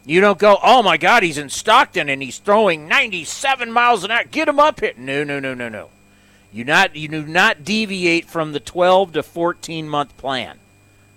You 0.05 0.21
don't 0.21 0.37
go, 0.37 0.59
oh 0.61 0.83
my 0.83 0.97
God, 0.97 1.23
he's 1.23 1.39
in 1.39 1.49
Stockton 1.49 2.09
and 2.09 2.21
he's 2.21 2.37
throwing 2.37 2.87
97 2.87 3.71
miles 3.71 4.03
an 4.03 4.11
hour. 4.11 4.23
Get 4.25 4.47
him 4.47 4.59
up 4.59 4.81
here. 4.81 4.93
No, 4.95 5.23
no, 5.23 5.39
no, 5.39 5.55
no, 5.55 5.67
no. 5.67 5.89
You 6.53 6.63
not 6.63 6.95
you 6.95 7.07
do 7.07 7.25
not 7.25 7.63
deviate 7.63 8.25
from 8.25 8.51
the 8.51 8.59
12 8.59 9.13
to 9.13 9.23
14 9.23 9.89
month 9.89 10.15
plan. 10.15 10.59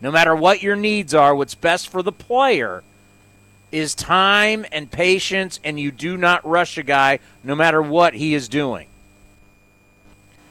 No 0.01 0.11
matter 0.11 0.35
what 0.35 0.63
your 0.63 0.77
needs 0.77 1.13
are, 1.13 1.35
what's 1.35 1.55
best 1.55 1.91
for 1.91 2.03
the 2.03 2.11
player 2.11 2.83
is 3.71 3.95
time 3.95 4.65
and 4.73 4.91
patience, 4.91 5.61
and 5.63 5.79
you 5.79 5.91
do 5.91 6.17
not 6.17 6.49
rush 6.49 6.79
a 6.79 6.83
guy 6.83 7.19
no 7.45 7.55
matter 7.55 7.83
what 7.83 8.15
he 8.15 8.33
is 8.33 8.49
doing. 8.49 8.87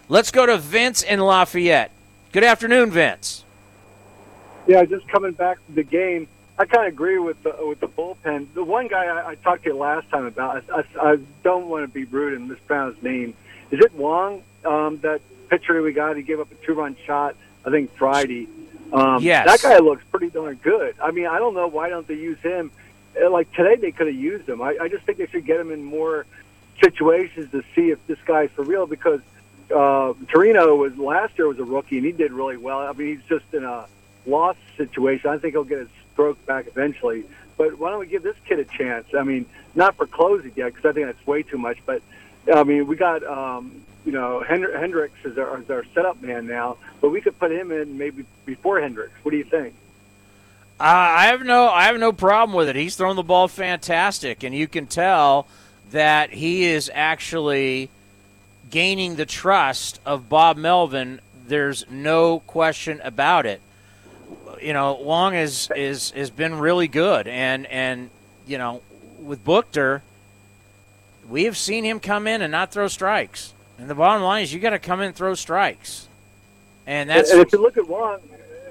Let's 0.10 0.30
go 0.30 0.46
to 0.46 0.60
Vince 0.60 1.02
in 1.02 1.20
Lafayette. 1.22 1.90
Good 2.32 2.44
afternoon, 2.44 2.92
Vince. 2.92 3.46
Yeah, 4.68 4.86
just 4.86 5.08
coming 5.08 5.32
back 5.32 5.58
to 5.66 5.72
the 5.74 5.84
game. 5.84 6.28
I 6.58 6.66
kind 6.66 6.86
of 6.86 6.94
agree 6.94 7.18
with 7.18 7.42
the 7.44 7.56
with 7.62 7.80
the 7.80 7.88
bullpen. 7.88 8.54
The 8.54 8.64
one 8.64 8.88
guy 8.88 9.06
I, 9.06 9.32
I 9.32 9.36
talked 9.36 9.64
to 9.64 9.70
you 9.70 9.78
last 9.78 10.10
time 10.10 10.26
about, 10.26 10.64
I, 10.70 10.80
I, 10.80 11.12
I 11.14 11.18
don't 11.44 11.68
want 11.68 11.84
to 11.84 11.88
be 11.88 12.04
rude 12.04 12.34
and 12.34 12.48
mispronounce 12.48 12.96
his 12.96 13.04
name. 13.04 13.34
Is 13.72 13.80
it 13.80 13.94
Wong? 13.96 14.44
Um, 14.64 15.00
that 15.00 15.22
pitcher 15.50 15.82
we 15.82 15.94
got, 15.94 16.16
he 16.18 16.24
gave 16.24 16.40
up 16.40 16.52
a 16.52 16.56
two 16.66 16.74
run 16.74 16.96
shot. 17.06 17.36
I 17.66 17.72
think 17.72 17.94
Friday. 17.96 18.48
Um, 18.94 19.24
yes. 19.24 19.48
that 19.48 19.62
guy 19.62 19.78
looks 19.80 20.04
pretty 20.12 20.30
darn 20.30 20.56
good. 20.56 20.96
I 21.02 21.12
mean, 21.12 21.26
I 21.26 21.40
don't 21.40 21.54
know 21.54 21.68
why 21.68 21.90
don't 21.90 22.08
they 22.08 22.16
use 22.16 22.40
him. 22.40 22.72
Uh, 23.20 23.30
Like 23.30 23.52
today, 23.54 23.78
they 23.78 23.92
could 23.92 24.08
have 24.08 24.16
used 24.16 24.48
him. 24.48 24.62
I, 24.62 24.78
I 24.82 24.88
just 24.90 25.06
think 25.06 25.18
they 25.18 25.28
should 25.28 25.46
get 25.46 25.60
him 25.60 25.72
in 25.72 25.84
more 25.84 26.26
situations 26.84 27.52
to 27.52 27.64
see 27.74 27.90
if 27.90 28.06
this 28.08 28.20
guy's 28.26 28.52
for 28.52 28.64
real. 28.64 28.86
Because 28.86 29.22
uh, 29.74 30.14
Torino 30.28 30.76
was 30.76 30.98
last 30.98 31.38
year 31.38 31.48
was 31.48 31.60
a 31.60 31.64
rookie 31.64 31.98
and 31.98 32.06
he 32.06 32.12
did 32.12 32.34
really 32.34 32.58
well. 32.58 32.80
I 32.80 32.92
mean, 32.92 33.16
he's 33.16 33.26
just 33.30 33.52
in 33.54 33.64
a 33.64 33.88
lost 34.26 34.60
situation. 34.78 35.30
I 35.30 35.38
think 35.38 35.54
he'll 35.54 35.64
get 35.64 35.80
his 35.80 35.90
stroke 36.14 36.44
back 36.46 36.68
eventually. 36.68 37.26
But 37.58 37.78
why 37.78 37.92
don't 37.92 38.00
we 38.00 38.08
give 38.08 38.24
this 38.24 38.38
kid 38.46 38.60
a 38.60 38.66
chance? 38.66 39.08
I 39.18 39.24
mean, 39.24 39.46
not 39.76 39.96
for 39.96 40.08
closing 40.08 40.52
yet 40.56 40.74
because 40.74 40.90
I 40.90 40.94
think 40.94 41.08
that's 41.08 41.28
way 41.28 41.44
too 41.44 41.58
much. 41.58 41.78
But 41.86 42.02
I 42.54 42.64
mean, 42.64 42.88
we 42.88 42.96
got 42.96 43.24
um, 43.24 43.82
you 44.06 44.12
know 44.12 44.44
Hendri- 44.48 44.76
Hendriks 44.76 45.26
is 45.26 45.38
our, 45.38 45.60
is 45.60 45.70
our 45.70 45.86
setup 45.94 46.22
man 46.22 46.48
now, 46.48 46.78
but 47.02 47.10
we 47.10 47.22
could 47.22 47.38
put 47.38 47.52
him 47.52 47.72
in 47.72 47.98
maybe 47.98 48.26
before 48.46 48.80
Hendriks. 48.80 49.12
What 49.24 49.32
do 49.32 49.38
you 49.38 49.44
think? 49.44 49.76
Uh, 50.80 50.84
I 50.86 51.26
have 51.28 51.44
no, 51.44 51.68
I 51.68 51.84
have 51.84 52.00
no 52.00 52.12
problem 52.12 52.58
with 52.58 52.68
it. 52.68 52.76
He's 52.76 52.96
thrown 52.96 53.16
the 53.16 53.22
ball 53.22 53.48
fantastic, 53.48 54.42
and 54.42 54.56
you 54.56 54.68
can 54.68 54.88
tell 54.88 55.46
that 55.92 56.32
he 56.32 56.64
is 56.64 56.90
actually 56.92 57.92
gaining 58.72 59.16
the 59.16 59.28
trust 59.28 60.00
of 60.08 60.28
Bob 60.28 60.58
Melvin. 60.58 61.22
There's 61.46 61.86
no 61.92 62.40
question 62.40 63.00
about 63.04 63.46
it. 63.46 63.62
You 64.62 64.74
know, 64.74 64.96
Long 64.96 65.36
is 65.36 65.70
is 65.76 66.12
has 66.12 66.30
been 66.30 66.60
really 66.60 66.88
good, 66.88 67.28
and 67.28 67.66
and 67.68 68.10
you 68.46 68.58
know, 68.58 68.82
with 69.20 69.44
Buchter, 69.44 70.02
we 71.30 71.46
have 71.46 71.58
seen 71.58 71.84
him 71.84 72.00
come 72.00 72.28
in 72.28 72.42
and 72.42 72.52
not 72.52 72.72
throw 72.72 72.88
strikes. 72.88 73.54
And 73.78 73.90
the 73.90 73.96
bottom 73.96 74.22
line 74.22 74.44
is, 74.44 74.54
you 74.54 74.60
got 74.60 74.72
to 74.72 74.80
come 74.80 75.02
in 75.02 75.08
and 75.08 75.16
throw 75.16 75.34
strikes, 75.34 76.08
and 76.86 77.10
that's 77.10 77.32
and 77.32 77.42
if 77.42 77.52
you 77.52 77.62
look 77.62 77.78
at 77.78 77.88
Wong, 77.88 78.20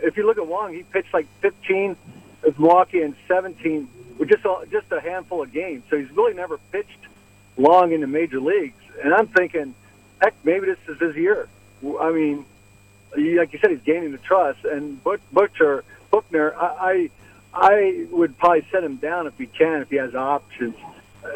if 0.02 0.16
you 0.16 0.26
look 0.26 0.38
at 0.38 0.46
Wong, 0.46 0.72
he 0.72 0.82
pitched 0.84 1.12
like 1.12 1.26
15 1.40 1.96
with 2.42 2.58
Milwaukee 2.58 3.02
and 3.02 3.14
17 3.26 3.88
with 4.18 4.28
just 4.28 4.44
a, 4.44 4.66
just 4.70 4.90
a 4.92 5.00
handful 5.00 5.42
of 5.42 5.52
games. 5.52 5.82
So 5.90 5.98
he's 5.98 6.10
really 6.12 6.34
never 6.34 6.58
pitched 6.72 6.98
long 7.56 7.92
in 7.92 8.00
the 8.00 8.06
major 8.06 8.40
leagues. 8.40 8.80
And 9.02 9.14
I'm 9.14 9.26
thinking, 9.26 9.74
heck, 10.20 10.34
maybe 10.44 10.66
this 10.66 10.78
is 10.88 10.98
his 11.00 11.16
year. 11.16 11.48
I 12.00 12.10
mean, 12.10 12.44
like 13.16 13.52
you 13.52 13.58
said, 13.58 13.70
he's 13.70 13.80
gaining 13.80 14.12
the 14.12 14.18
trust. 14.18 14.64
And 14.64 15.02
But- 15.02 15.20
Butcher, 15.32 15.84
Bookner, 16.12 16.54
I, 16.56 16.66
I 16.66 17.10
I 17.52 18.06
would 18.10 18.38
probably 18.38 18.64
set 18.70 18.84
him 18.84 18.96
down 18.96 19.26
if 19.26 19.36
he 19.36 19.46
can, 19.46 19.82
if 19.82 19.90
he 19.90 19.96
has 19.96 20.14
options. 20.14 20.76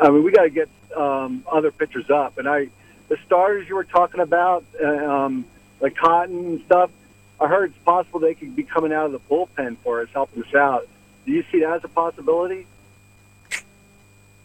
I 0.01 0.11
mean, 0.11 0.23
we 0.23 0.31
got 0.31 0.45
to 0.45 0.51
get 0.51 0.69
um, 0.97 1.45
other 1.51 1.73
pitchers 1.73 2.09
up. 2.09 2.39
And 2.39 2.49
I, 2.49 2.69
the 3.09 3.17
starters 3.27 3.69
you 3.69 3.75
were 3.75 3.85
talking 3.85 4.21
about, 4.21 4.65
uh, 4.83 4.87
um, 4.87 5.45
like 5.81 5.97
Cotton 5.97 6.39
and 6.47 6.65
stuff. 6.65 6.91
I 7.41 7.49
heard 7.49 7.71
it's 7.71 7.79
possible 7.85 8.21
they 8.21 8.35
could 8.35 8.55
be 8.55 8.63
coming 8.63 8.93
out 8.93 9.07
of 9.07 9.13
the 9.13 9.19
bullpen 9.19 9.77
for 9.79 10.03
us, 10.03 10.09
helping 10.13 10.45
us 10.45 10.55
out. 10.55 10.87
Do 11.27 11.33
you 11.33 11.45
see 11.51 11.61
that 11.61 11.73
as 11.73 11.85
a 11.85 11.89
possibility? 11.89 12.67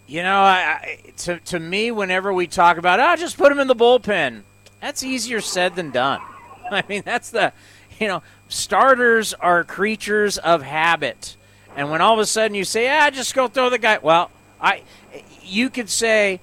You 0.08 0.24
know, 0.24 0.40
I, 0.40 0.98
to 1.18 1.40
to 1.40 1.60
me, 1.60 1.92
whenever 1.92 2.34
we 2.34 2.48
talk 2.48 2.78
about, 2.78 3.00
oh, 3.00 3.16
just 3.16 3.38
put 3.38 3.52
him 3.52 3.60
in 3.60 3.68
the 3.68 3.76
bullpen, 3.76 4.42
that's 4.82 5.04
easier 5.04 5.40
said 5.40 5.76
than 5.76 5.92
done. 5.92 6.22
I 6.74 6.84
mean, 6.88 7.04
that's 7.06 7.30
the, 7.32 7.54
you 8.00 8.08
know, 8.08 8.24
starters 8.48 9.34
are 9.34 9.64
creatures 9.64 10.38
of 10.38 10.62
habit, 10.62 11.36
and 11.76 11.90
when 11.90 12.02
all 12.02 12.14
of 12.14 12.20
a 12.20 12.26
sudden 12.26 12.56
you 12.56 12.64
say, 12.64 12.90
ah, 12.90 13.10
just 13.10 13.34
go 13.34 13.48
throw 13.48 13.70
the 13.70 13.78
guy. 13.78 14.00
Well, 14.02 14.32
I, 14.60 14.84
you 15.44 15.70
could 15.70 15.90
say, 15.90 16.40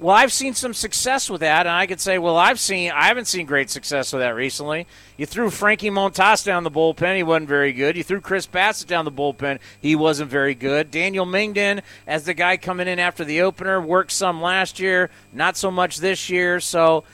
well, 0.00 0.16
I've 0.16 0.32
seen 0.32 0.54
some 0.54 0.72
success 0.72 1.28
with 1.28 1.42
that, 1.42 1.66
and 1.66 1.76
I 1.76 1.86
could 1.86 2.00
say, 2.00 2.16
well, 2.18 2.38
I've 2.38 2.58
seen, 2.58 2.90
I 2.90 3.08
haven't 3.08 3.26
seen 3.26 3.44
great 3.44 3.68
success 3.68 4.14
with 4.14 4.22
that 4.22 4.34
recently. 4.34 4.86
You 5.18 5.26
threw 5.26 5.50
Frankie 5.50 5.90
Montas 5.90 6.42
down 6.42 6.64
the 6.64 6.70
bullpen; 6.70 7.16
he 7.16 7.22
wasn't 7.22 7.50
very 7.50 7.74
good. 7.74 7.98
You 7.98 8.02
threw 8.02 8.22
Chris 8.22 8.46
Bassitt 8.46 8.86
down 8.86 9.04
the 9.04 9.12
bullpen; 9.12 9.58
he 9.82 9.94
wasn't 9.94 10.30
very 10.30 10.54
good. 10.54 10.90
Daniel 10.90 11.26
Mengden, 11.26 11.82
as 12.06 12.24
the 12.24 12.32
guy 12.32 12.56
coming 12.56 12.88
in 12.88 12.98
after 12.98 13.24
the 13.24 13.42
opener, 13.42 13.78
worked 13.78 14.12
some 14.12 14.40
last 14.40 14.80
year, 14.80 15.10
not 15.34 15.58
so 15.58 15.70
much 15.70 15.98
this 15.98 16.30
year. 16.30 16.60
So, 16.60 17.04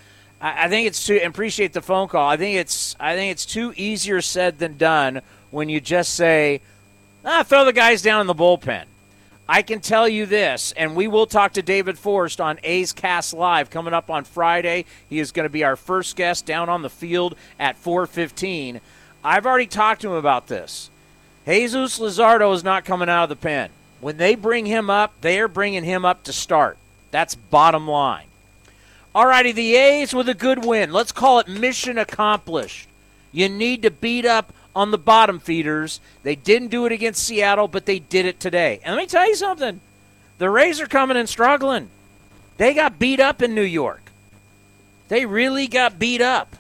I, 0.41 0.67
I 0.67 0.69
think 0.69 0.87
it's 0.87 1.07
too. 1.07 1.21
Appreciate 1.23 1.73
the 1.73 1.83
phone 1.83 2.09
call. 2.09 2.29
I 2.29 2.37
think 2.37 2.57
it's, 2.57 2.97
I 2.99 3.15
think 3.15 3.33
it's 3.33 3.47
too 3.47 3.73
easier 3.77 4.21
said 4.21 4.59
than 4.59 4.77
done 4.77 5.23
when 5.51 5.69
you 5.69 5.81
just 5.81 6.15
say, 6.15 6.61
ah, 7.25 7.43
throw 7.43 7.65
the 7.65 7.73
guys 7.73 8.03
down 8.03 8.21
in 8.21 8.27
the 8.27 8.35
bullpen. 8.35 8.85
I 9.49 9.63
can 9.63 9.81
tell 9.81 10.09
you 10.09 10.27
this, 10.27 10.73
and 10.77 10.97
we 10.97 11.07
will 11.07 11.27
talk 11.27 11.53
to 11.53 11.63
David 11.63 11.99
Forst 11.99 12.41
on 12.41 12.59
A's 12.65 12.93
Cast 12.93 13.33
Live 13.33 13.71
coming 13.71 13.95
up 13.95 14.11
on 14.11 14.25
Friday. 14.25 14.87
He 15.09 15.21
is 15.21 15.31
going 15.31 15.45
to 15.45 15.51
be 15.51 15.63
our 15.63 15.77
first 15.77 16.17
guest 16.17 16.47
down 16.47 16.69
on 16.69 16.83
the 16.83 16.91
field 16.91 17.37
at 17.59 17.81
4:15. 17.81 18.81
I've 19.23 19.47
already 19.47 19.67
talked 19.67 20.01
to 20.01 20.09
him 20.09 20.15
about 20.15 20.49
this. 20.49 20.91
Jesus 21.47 22.01
Luzardo 22.01 22.53
is 22.55 22.65
not 22.65 22.85
coming 22.85 23.09
out 23.09 23.25
of 23.25 23.29
the 23.29 23.37
pen. 23.37 23.71
When 24.01 24.17
they 24.17 24.35
bring 24.35 24.67
him 24.67 24.91
up, 24.91 25.15
they 25.21 25.39
are 25.39 25.49
bringing 25.49 25.85
him 25.85 26.05
up 26.05 26.25
to 26.25 26.33
start. 26.33 26.77
That's 27.13 27.37
bottom 27.37 27.87
line. 27.87 28.26
Alrighty, 29.17 29.55
the 29.55 29.77
A's 29.77 30.15
with 30.15 30.29
a 30.29 30.35
good 30.35 30.63
win. 30.63 30.93
Let's 30.93 31.11
call 31.11 31.39
it 31.39 31.49
mission 31.49 31.97
accomplished. 31.97 32.87
You 33.33 33.49
need 33.49 33.81
to 33.81 33.91
beat 33.91 34.27
up 34.27 34.53
on 34.75 34.91
the 34.91 34.99
bottom 34.99 35.39
feeders. 35.39 36.01
They 36.23 36.37
didn't 36.37 36.69
do 36.69 36.85
it 36.85 36.93
against 36.93 37.23
Seattle, 37.23 37.67
but 37.67 37.87
they 37.87 37.99
did 37.99 38.27
it 38.27 38.39
today. 38.39 38.79
And 38.85 38.95
let 38.95 39.01
me 39.01 39.07
tell 39.07 39.27
you 39.27 39.35
something. 39.35 39.81
The 40.37 40.51
Rays 40.51 40.83
are 40.83 40.87
coming 40.87 41.17
and 41.17 41.27
struggling. 41.27 41.89
They 42.59 42.75
got 42.75 42.99
beat 42.99 43.19
up 43.19 43.41
in 43.41 43.55
New 43.55 43.63
York. 43.63 44.03
They 45.09 45.25
really 45.25 45.67
got 45.67 45.99
beat 45.99 46.21
up. 46.21 46.55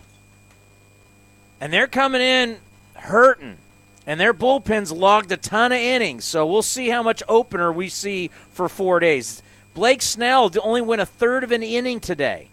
And 1.60 1.70
they're 1.70 1.86
coming 1.86 2.22
in 2.22 2.56
hurting. 2.94 3.58
And 4.06 4.18
their 4.18 4.32
bullpens 4.32 4.96
logged 4.96 5.30
a 5.30 5.36
ton 5.36 5.72
of 5.72 5.78
innings, 5.78 6.24
so 6.24 6.46
we'll 6.46 6.62
see 6.62 6.88
how 6.88 7.02
much 7.02 7.22
opener 7.28 7.70
we 7.70 7.90
see 7.90 8.30
for 8.52 8.66
four 8.66 8.98
days. 8.98 9.42
Blake 9.76 10.00
Snell 10.00 10.50
only 10.62 10.80
went 10.80 11.02
a 11.02 11.06
third 11.06 11.44
of 11.44 11.52
an 11.52 11.62
inning 11.62 12.00
today 12.00 12.48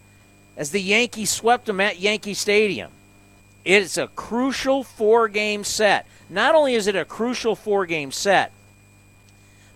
as 0.58 0.72
the 0.72 0.80
Yankees 0.82 1.30
swept 1.30 1.66
him 1.66 1.80
at 1.80 1.98
Yankee 1.98 2.34
Stadium. 2.34 2.90
It's 3.64 3.96
a 3.96 4.08
crucial 4.08 4.84
four 4.84 5.28
game 5.28 5.64
set. 5.64 6.06
Not 6.28 6.54
only 6.54 6.74
is 6.74 6.86
it 6.86 6.94
a 6.94 7.06
crucial 7.06 7.56
four 7.56 7.86
game 7.86 8.12
set, 8.12 8.52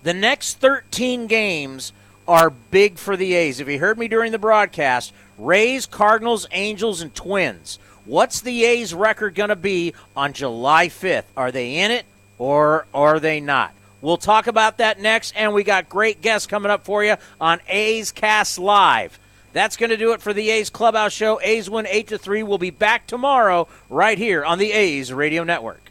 the 0.03 0.13
next 0.13 0.59
13 0.59 1.27
games 1.27 1.95
are 2.29 2.51
big 2.51 2.99
for 2.99 3.17
the 3.17 3.33
A's. 3.33 3.61
If 3.61 3.69
you 3.69 3.79
heard 3.79 3.99
me 3.99 4.09
during 4.09 4.31
the 4.31 4.39
broadcast, 4.39 5.15
Rays, 5.39 5.87
Cardinals, 5.87 6.47
Angels, 6.53 7.01
and 7.01 7.15
Twins. 7.15 7.79
What's 8.05 8.43
the 8.43 8.67
A's 8.67 8.93
record 8.93 9.35
going 9.35 9.49
to 9.49 9.57
be 9.57 9.95
on 10.15 10.35
July 10.35 10.89
5th? 10.89 11.25
Are 11.35 11.51
they 11.51 11.79
in 11.79 11.93
it 11.93 12.05
or 12.37 12.87
are 12.93 13.19
they 13.19 13.41
not? 13.41 13.73
We'll 14.01 14.17
talk 14.17 14.47
about 14.47 14.79
that 14.79 15.01
next, 15.01 15.35
and 15.37 15.53
we 15.53 15.65
got 15.65 15.89
great 15.89 16.21
guests 16.21 16.47
coming 16.47 16.71
up 16.71 16.85
for 16.85 17.05
you 17.05 17.17
on 17.41 17.61
A's 17.69 18.13
Cast 18.13 18.59
Live. 18.59 19.19
That's 19.53 19.77
going 19.77 19.91
to 19.91 19.97
do 19.97 20.13
it 20.13 20.23
for 20.23 20.33
the 20.33 20.51
A's 20.51 20.71
Clubhouse 20.71 21.13
Show. 21.13 21.41
A's 21.43 21.69
win 21.69 21.87
8 21.87 22.09
to 22.09 22.19
3. 22.19 22.43
We'll 22.43 22.59
be 22.59 22.71
back 22.71 23.07
tomorrow 23.07 23.67
right 23.91 24.19
here 24.19 24.45
on 24.45 24.59
the 24.59 24.73
A's 24.73 25.13
Radio 25.13 25.43
Network. 25.43 25.91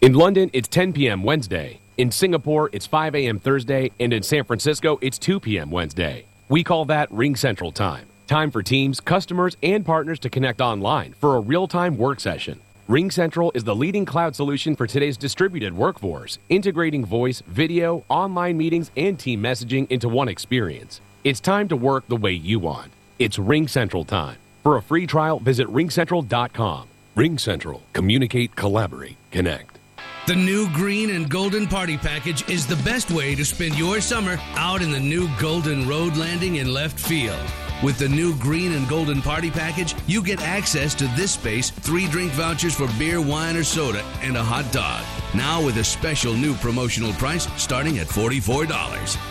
In 0.00 0.14
London, 0.14 0.50
it's 0.52 0.66
10 0.66 0.94
p.m. 0.94 1.22
Wednesday. 1.22 1.78
In 1.98 2.10
Singapore, 2.10 2.70
it's 2.72 2.86
5 2.86 3.14
a.m. 3.14 3.38
Thursday. 3.38 3.92
And 4.00 4.12
in 4.12 4.22
San 4.22 4.44
Francisco, 4.44 4.98
it's 5.02 5.18
2 5.18 5.38
p.m. 5.40 5.70
Wednesday. 5.70 6.24
We 6.48 6.64
call 6.64 6.86
that 6.86 7.10
RingCentral 7.10 7.74
Time. 7.74 8.06
Time 8.26 8.50
for 8.50 8.62
teams, 8.62 9.00
customers, 9.00 9.56
and 9.62 9.84
partners 9.84 10.18
to 10.20 10.30
connect 10.30 10.60
online 10.60 11.12
for 11.12 11.36
a 11.36 11.40
real 11.40 11.68
time 11.68 11.96
work 11.96 12.18
session. 12.18 12.60
RingCentral 12.90 13.52
is 13.54 13.62
the 13.62 13.72
leading 13.76 14.04
cloud 14.04 14.34
solution 14.34 14.74
for 14.74 14.84
today's 14.84 15.16
distributed 15.16 15.72
workforce, 15.72 16.40
integrating 16.48 17.04
voice, 17.04 17.40
video, 17.46 18.04
online 18.08 18.58
meetings, 18.58 18.90
and 18.96 19.16
team 19.16 19.40
messaging 19.40 19.88
into 19.92 20.08
one 20.08 20.26
experience. 20.26 21.00
It's 21.22 21.38
time 21.38 21.68
to 21.68 21.76
work 21.76 22.08
the 22.08 22.16
way 22.16 22.32
you 22.32 22.58
want. 22.58 22.90
It's 23.20 23.38
RingCentral 23.38 24.08
time. 24.08 24.38
For 24.64 24.76
a 24.76 24.82
free 24.82 25.06
trial, 25.06 25.38
visit 25.38 25.68
ringcentral.com. 25.68 26.88
RingCentral. 27.16 27.80
Communicate, 27.92 28.56
collaborate, 28.56 29.16
connect. 29.30 29.78
The 30.26 30.34
new 30.34 30.68
green 30.70 31.10
and 31.10 31.30
golden 31.30 31.68
party 31.68 31.96
package 31.96 32.48
is 32.50 32.66
the 32.66 32.82
best 32.82 33.12
way 33.12 33.36
to 33.36 33.44
spend 33.44 33.78
your 33.78 34.00
summer 34.00 34.36
out 34.56 34.82
in 34.82 34.90
the 34.90 34.98
new 34.98 35.28
golden 35.38 35.86
road 35.86 36.16
landing 36.16 36.56
in 36.56 36.74
left 36.74 36.98
field. 36.98 37.38
With 37.82 37.98
the 37.98 38.08
new 38.08 38.36
green 38.36 38.72
and 38.72 38.86
golden 38.88 39.22
party 39.22 39.50
package, 39.50 39.94
you 40.06 40.22
get 40.22 40.42
access 40.42 40.94
to 40.96 41.06
this 41.16 41.32
space, 41.32 41.70
three 41.70 42.06
drink 42.08 42.30
vouchers 42.32 42.74
for 42.74 42.86
beer, 42.98 43.22
wine, 43.22 43.56
or 43.56 43.64
soda, 43.64 44.04
and 44.20 44.36
a 44.36 44.42
hot 44.42 44.70
dog. 44.70 45.02
Now 45.34 45.64
with 45.64 45.78
a 45.78 45.84
special 45.84 46.34
new 46.34 46.54
promotional 46.54 47.14
price 47.14 47.48
starting 47.56 47.98
at 47.98 48.06
$44. 48.06 48.66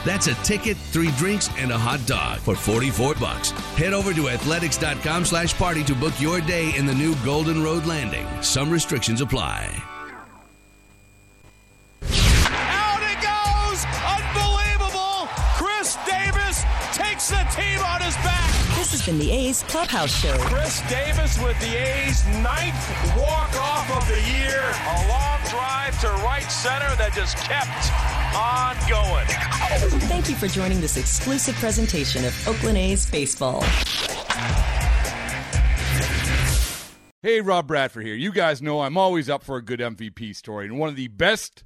That's 0.04 0.26
a 0.28 0.34
ticket, 0.36 0.78
three 0.78 1.12
drinks, 1.12 1.50
and 1.58 1.72
a 1.72 1.78
hot 1.78 2.04
dog 2.08 2.40
for 2.40 2.56
44 2.56 3.16
bucks. 3.16 3.52
Head 3.78 3.94
over 3.94 4.14
to 4.16 4.30
athletics.com 4.30 5.26
slash 5.26 5.56
party 5.56 5.84
to 5.84 5.94
book 5.94 6.20
your 6.20 6.42
day 6.42 6.76
in 6.76 6.88
the 6.88 6.96
new 6.96 7.14
Golden 7.24 7.64
Road 7.64 7.86
Landing. 7.86 8.26
Some 8.42 8.72
restrictions 8.72 9.22
apply. 9.22 9.84
Out 12.02 13.04
it 13.04 13.20
goes! 13.22 13.86
Unbelievable! 14.18 15.28
Khris 15.60 15.98
Davis 16.08 16.64
takes 16.94 17.30
the 17.30 17.46
team 17.54 17.80
on 17.82 18.02
his 18.02 18.16
back. 18.16 18.39
This 18.80 18.92
has 18.92 19.06
been 19.06 19.20
the 19.20 19.30
A's 19.30 19.62
Clubhouse 19.64 20.10
Show. 20.10 20.38
Khris 20.38 20.80
Davis 20.90 21.38
with 21.44 21.60
the 21.60 21.76
A's 21.76 22.26
ninth 22.28 23.18
walk-off 23.18 23.92
of 23.92 24.08
the 24.08 24.22
year. 24.32 24.64
A 24.64 25.08
long 25.10 25.40
drive 25.50 26.00
to 26.00 26.08
right 26.24 26.50
center 26.50 26.96
that 26.96 27.12
just 27.14 27.36
kept 27.40 27.92
on 28.34 28.78
going. 28.90 29.26
Thank 30.08 30.30
you 30.30 30.36
for 30.36 30.48
joining 30.48 30.80
this 30.80 30.96
exclusive 30.96 31.56
presentation 31.56 32.24
of 32.24 32.48
Oakland 32.48 32.78
A's 32.78 33.12
Baseball. 33.12 33.62
Hey, 37.22 37.42
Rob 37.42 37.68
Bradford 37.68 38.06
here. 38.06 38.16
You 38.16 38.32
guys 38.32 38.62
know 38.62 38.80
I'm 38.80 38.98
always 38.98 39.30
up 39.30 39.44
for 39.44 39.58
a 39.58 39.62
good 39.62 39.82
MVP 39.82 40.34
story, 40.38 40.68
and 40.68 40.80
one 40.80 40.88
of 40.88 40.96
the 40.96 41.10
best 41.10 41.66